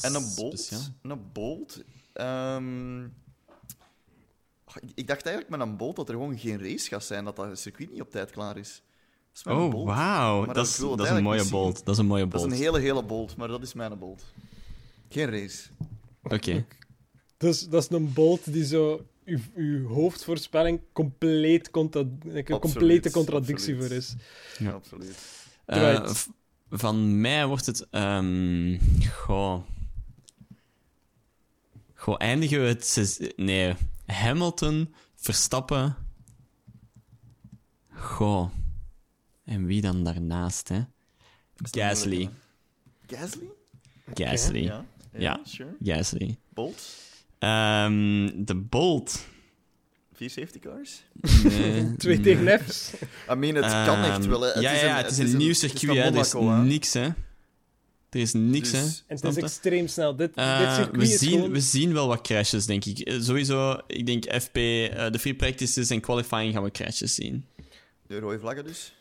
[0.00, 0.58] En een Bolt.
[0.60, 0.80] speciaal.
[1.02, 1.82] Een Bolt.
[2.12, 3.08] ehm,
[4.94, 7.58] ik- dacht eigenlijk met een Bolt dat er gewoon geen race gaat zijn, dat dat
[7.58, 8.82] circuit niet op tijd klaar is.
[9.32, 10.44] Dat is mijn Oh, wauw.
[10.46, 11.84] Dat is, het dat is een mooie bolt.
[11.84, 12.46] Dat is een mooie Dat bolt.
[12.46, 14.24] is een hele, hele Bolt, maar dat is mijn Bolt.
[15.08, 15.68] Geen race.
[16.22, 16.64] Oké.
[17.36, 23.10] Dus dat is een bolt die zo uw, uw hoofdvoorspelling compleet contra een Absoluut, complete
[23.10, 23.86] contradictie absoluut.
[23.86, 24.14] voor is.
[24.58, 24.70] Ja.
[24.70, 25.16] Absoluut.
[25.64, 26.10] Eh,
[26.70, 27.86] van mij wordt het...
[27.90, 28.78] ehm
[29.12, 29.60] goh.
[31.94, 33.32] Goh, eindigen we het...
[33.36, 33.74] Nee.
[34.06, 35.96] Hamilton, Verstappen...
[37.98, 38.50] Goh.
[39.44, 40.80] En wie dan daarnaast, hè?
[41.54, 42.30] Gasly.
[43.06, 43.48] Gasly?
[44.14, 44.62] Gasly.
[44.62, 44.84] Ja.
[45.12, 45.40] Ja.
[45.44, 45.76] Sure.
[45.82, 46.36] Gasly.
[46.48, 46.82] Bolt?
[47.38, 49.26] Ehm, de Bolt.
[50.12, 51.04] Vier safety cars?
[51.42, 52.22] Nee, Twee mm.
[52.22, 52.92] tegen F's.
[53.30, 54.40] I mean, het kan echt Ehm, wel.
[54.40, 54.48] Hè.
[54.48, 56.38] Het ja, is ja, een, het is een nieuw circuit, hè.
[56.38, 56.62] Hè.
[56.62, 57.08] niks, hè.
[58.16, 58.86] Er is niks, Dus- hè.
[59.14, 60.16] En het is extreem snel.
[60.16, 60.44] Dit, dit
[60.74, 61.50] circuit we, zien, gewoon...
[61.52, 62.98] we zien wel wat crashes, denk ik.
[62.98, 67.46] Eh, sowieso, ik denk FP, eh, de free practices en qualifying gaan we crashes zien.
[68.06, 68.94] De rode vlaggen dus.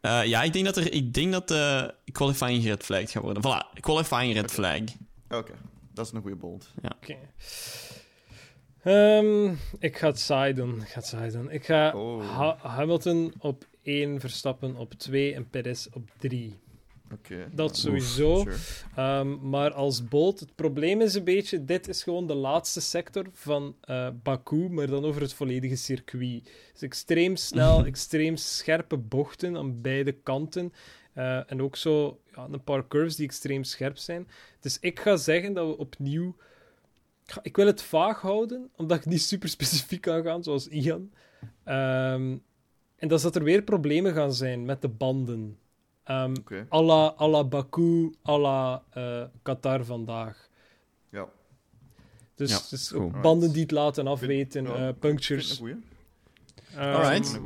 [0.00, 3.42] Eh, ja, ik denk dat, er, ik denk dat de qualifying red flag gaat worden.
[3.42, 4.80] Voilà, qualifying red flag.
[5.28, 5.52] Oké,
[5.94, 6.68] dat is een goede bolt.
[6.82, 7.16] Oké.
[8.82, 10.80] Ehm, ik ga het saai doen.
[10.80, 11.50] Ik ga het saai doen.
[11.50, 12.36] Ik ga Oh.
[12.36, 16.58] Ha- Hamilton op 1, Verstappen op 2 en Perez op 3.
[17.52, 18.38] Dat sowieso.
[18.38, 18.56] Sure.
[18.96, 23.26] Ehm, maar als boot, het probleem is een beetje, dit is gewoon de laatste sector
[23.32, 26.50] van eh, Baku, maar dan over het volledige circuit.
[26.72, 30.72] Dus extreem snel, extreem scherpe bochten aan beide kanten.
[31.12, 34.28] Eh, en ook zo ja, een paar curves die extreem scherp zijn.
[34.60, 36.36] Dus ik ga zeggen dat we opnieuw...
[37.42, 41.10] Ik wil het vaag houden, omdat ik niet super specifiek kan gaan, zoals Ian.
[41.64, 42.36] Ehm,
[42.96, 45.58] en dat is dat er weer problemen gaan zijn met de banden.
[46.04, 46.66] Ehm, Oké.
[46.70, 50.48] à la, à la Baku, à la eh, Qatar vandaag.
[51.08, 51.28] Ja.
[52.34, 52.92] Dus, Ja, dus
[53.22, 55.50] banden die het laten afweten, ja, eh, ik punctures.
[55.50, 55.76] een goeie.
[56.76, 57.40] Ehm, Alright.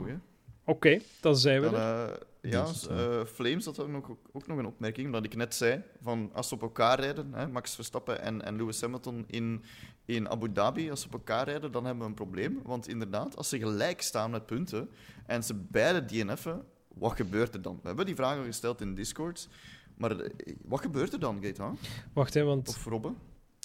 [0.64, 2.10] Oké, dan zijn we Dan, er.
[2.10, 5.54] eh, ja, Dus, eh, Flames had ook nog, ook nog een opmerking, omdat ik net
[5.54, 9.64] zei, van als ze op elkaar rijden, hè, Max Verstappen en, en Lewis Hamilton in,
[10.04, 12.60] in Abu Dhabi, als ze op elkaar rijden, dan hebben we een probleem.
[12.64, 14.90] Want inderdaad, als ze gelijk staan met punten
[15.26, 16.64] en ze beide DNF'en,
[16.98, 17.78] wat gebeurt er dan?
[17.82, 19.48] We hebben die vraag al gesteld in Discord,
[19.96, 21.78] maar eh, wat gebeurt er dan, Gaetan?
[22.12, 23.12] Wacht, hè, want Of Robbe?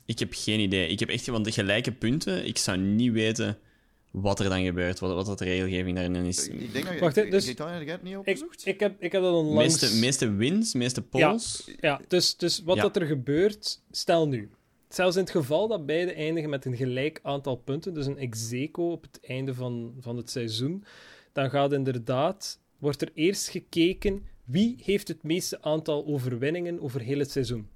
[0.06, 0.88] Ik heb geen idee.
[0.88, 3.58] Ik heb echt, want de gelijke punten, ik zou niet weten
[4.12, 6.48] wat er dan gebeurt, wat, wat dat de regelgeving daarin is.
[6.48, 7.32] Ik denk dat Wacht, hè, je...
[7.32, 8.66] dus- Gaetan, heb jij het niet ik, opgezocht?
[8.66, 9.82] ik, heb, ik heb dat onlangs...
[9.82, 11.72] meeste, meeste wins, meeste polls.
[11.80, 12.82] Ja, dus, dus wat Ja.
[12.82, 14.50] dat er gebeurt, stel nu.
[14.90, 18.52] Zelfs in het geval dat beide eindigen met een gelijk aantal punten, dus een ex
[18.54, 20.84] aequo op het einde van, van het seizoen,
[21.34, 27.20] dan gaat inderdaad, wordt er eerst gekeken wie heeft het meeste aantal overwinningen over heel
[27.20, 27.70] het seizoen.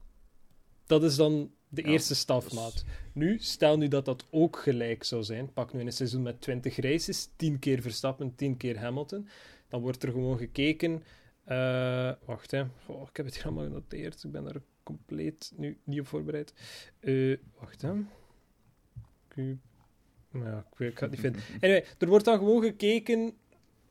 [0.85, 2.83] Dat is dan de Ja, eerste stafmaat.
[3.13, 6.41] Nu, stel nu dat dat ook gelijk zou zijn, pak nu in een seizoen met
[6.41, 9.27] 20 races, 10 keer Verstappen, 10 keer Hamilton,
[9.69, 11.03] dan wordt er gewoon gekeken
[11.45, 12.61] Eh, wacht, hè.
[13.09, 14.23] Ik heb het hier allemaal genoteerd.
[14.23, 16.53] Ik ben er compleet nu niet op voorbereid.
[16.99, 17.91] Eh, wacht, hè.
[20.31, 21.41] Ja, ik, weet- ik ga het niet vinden.
[21.61, 23.33] Anyway, er wordt dan gewoon gekeken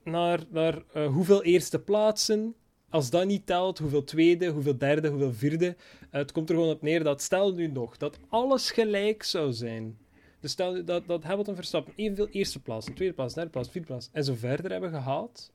[0.05, 2.55] naar, naar eh, hoeveel eerste plaatsen.
[2.89, 5.67] Als dat niet telt, hoeveel tweede, hoeveel derde, hoeveel vierde.
[5.67, 5.77] Eh,
[6.11, 9.99] het komt er gewoon op neer dat, stel nu nog, dat alles gelijk zou zijn.
[10.41, 13.87] Dus stel dat, dat Hamilton en Verstappen evenveel eerste plaats, tweede plaats, derde plaats, vierde
[13.87, 15.53] plaats en zo verder hebben gehaald,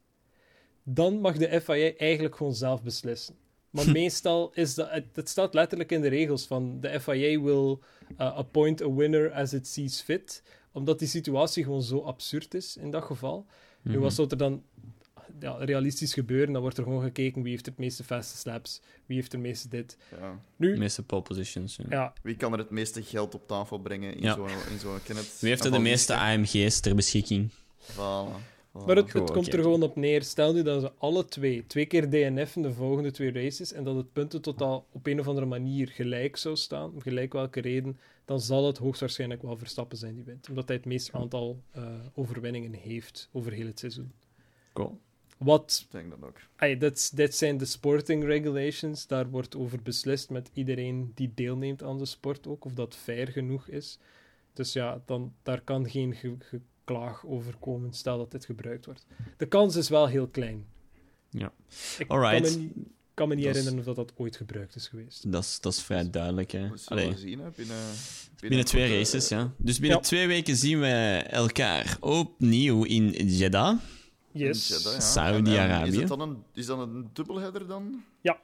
[0.83, 3.35] dan mag de FIA eigenlijk gewoon zelf beslissen.
[3.69, 7.77] Maar meestal is dat, het, het staat letterlijk in de regels van de FIA will
[8.17, 12.77] uh, appoint a winner as it sees fit, omdat die situatie gewoon zo absurd is
[12.77, 13.45] in dat geval.
[13.81, 14.01] Nu, Mhm.
[14.01, 14.63] wat zou er dan
[15.39, 16.53] ja, realistisch gebeuren?
[16.53, 19.67] Dan wordt er gewoon gekeken wie heeft het meeste fast slaps, wie heeft er meeste
[19.69, 19.97] dit.
[20.19, 20.39] Ja.
[20.55, 21.75] Nu, De meeste pole positions.
[21.75, 21.85] ja.
[21.89, 24.35] ja, Wie kan er het meeste geld op tafel brengen in Ja.
[24.35, 25.37] zo'n in zo'n Kenneth?
[25.39, 27.49] Wie heeft er de meeste AMG's ter beschikking?
[27.91, 28.35] Voilà.
[28.81, 28.85] Voilà.
[28.85, 30.23] Maar het, komt er gewoon op neer.
[30.23, 33.83] Stel nu dat ze alle twee, twee keer DNF in de volgende twee races, en
[33.83, 37.99] dat het puntentotaal op een of andere manier gelijk zou staan, om gelijk welke reden,
[38.25, 40.49] dan zal het hoogstwaarschijnlijk wel Verstappen zijn die wint.
[40.49, 44.11] Omdat hij het meeste aantal eh, overwinningen heeft over heel het seizoen.
[44.73, 44.99] Cool.
[45.37, 46.37] Wat, Ik denk dat ook.
[47.33, 52.47] zijn de sporting regulations, daar wordt over beslist met iedereen die deelneemt aan de sport
[52.47, 53.99] ook, of dat fair genoeg is.
[54.53, 59.05] Dus ja, dan, daar kan geen ge- geklaag over komen, stel dat dit gebruikt wordt.
[59.37, 60.65] De kans is wel heel klein.
[61.29, 61.51] Ja.
[61.97, 62.41] Ik Alright.
[62.41, 62.73] kan me niet,
[63.13, 65.31] kan me niet Dat herinneren of dat, dat ooit gebruikt is geweest.
[65.31, 66.69] Dat is, dat is vrij duidelijk, hè.
[66.85, 67.49] Allee, zien, hè.
[67.55, 67.77] Binnen,
[68.39, 69.51] binnen twee korte- races, ja.
[69.57, 70.03] Dus binnen Ja.
[70.03, 73.77] twee weken zien we elkaar opnieuw in Jeddah.
[74.31, 74.67] Yes.
[74.67, 74.99] Ja.
[74.99, 75.87] Saudi-Arabië.
[75.89, 78.03] Eh, Is, het dan een, is dat een dubbelheader dan?
[78.21, 78.39] Ja.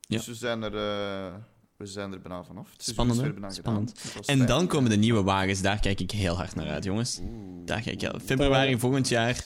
[0.00, 0.16] Ja.
[0.16, 1.34] Dus we zijn er, eh,
[1.76, 2.72] we zijn er bijna vanaf.
[2.72, 3.30] Het Spannend, is hè?
[3.30, 3.90] weer bijna Spannend.
[3.90, 4.06] gedaan.
[4.06, 5.60] Het was En dan komen de nieuwe wagens.
[5.60, 7.18] Daar kijk ik heel hard naar uit, jongens.
[7.22, 7.66] Oeh.
[7.66, 8.18] Daar kijk ik heel...
[8.24, 9.44] Februari volgend jaar.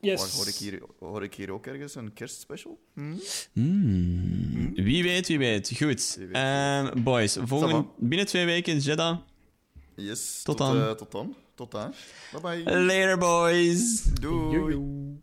[0.00, 0.36] Yes.
[0.36, 2.78] Hoor ik, hier, hoor ik hier ook ergens een kerstspecial?
[2.94, 3.14] Hm?
[3.52, 4.74] Hmm.
[4.74, 5.68] Wie weet, wie weet.
[5.76, 6.14] Goed.
[6.18, 9.18] Wie weet, Ehm, boys, volgende, binnen twee weken Jeddah.
[9.96, 10.42] Yes.
[10.42, 10.80] Tot tot, dan.
[10.82, 11.34] eh, tot dan.
[11.54, 11.90] Tot daar.
[12.32, 12.80] Bye bye.
[12.80, 14.02] Later, boys.
[14.04, 14.56] Doei.
[14.56, 15.18] Joejoe.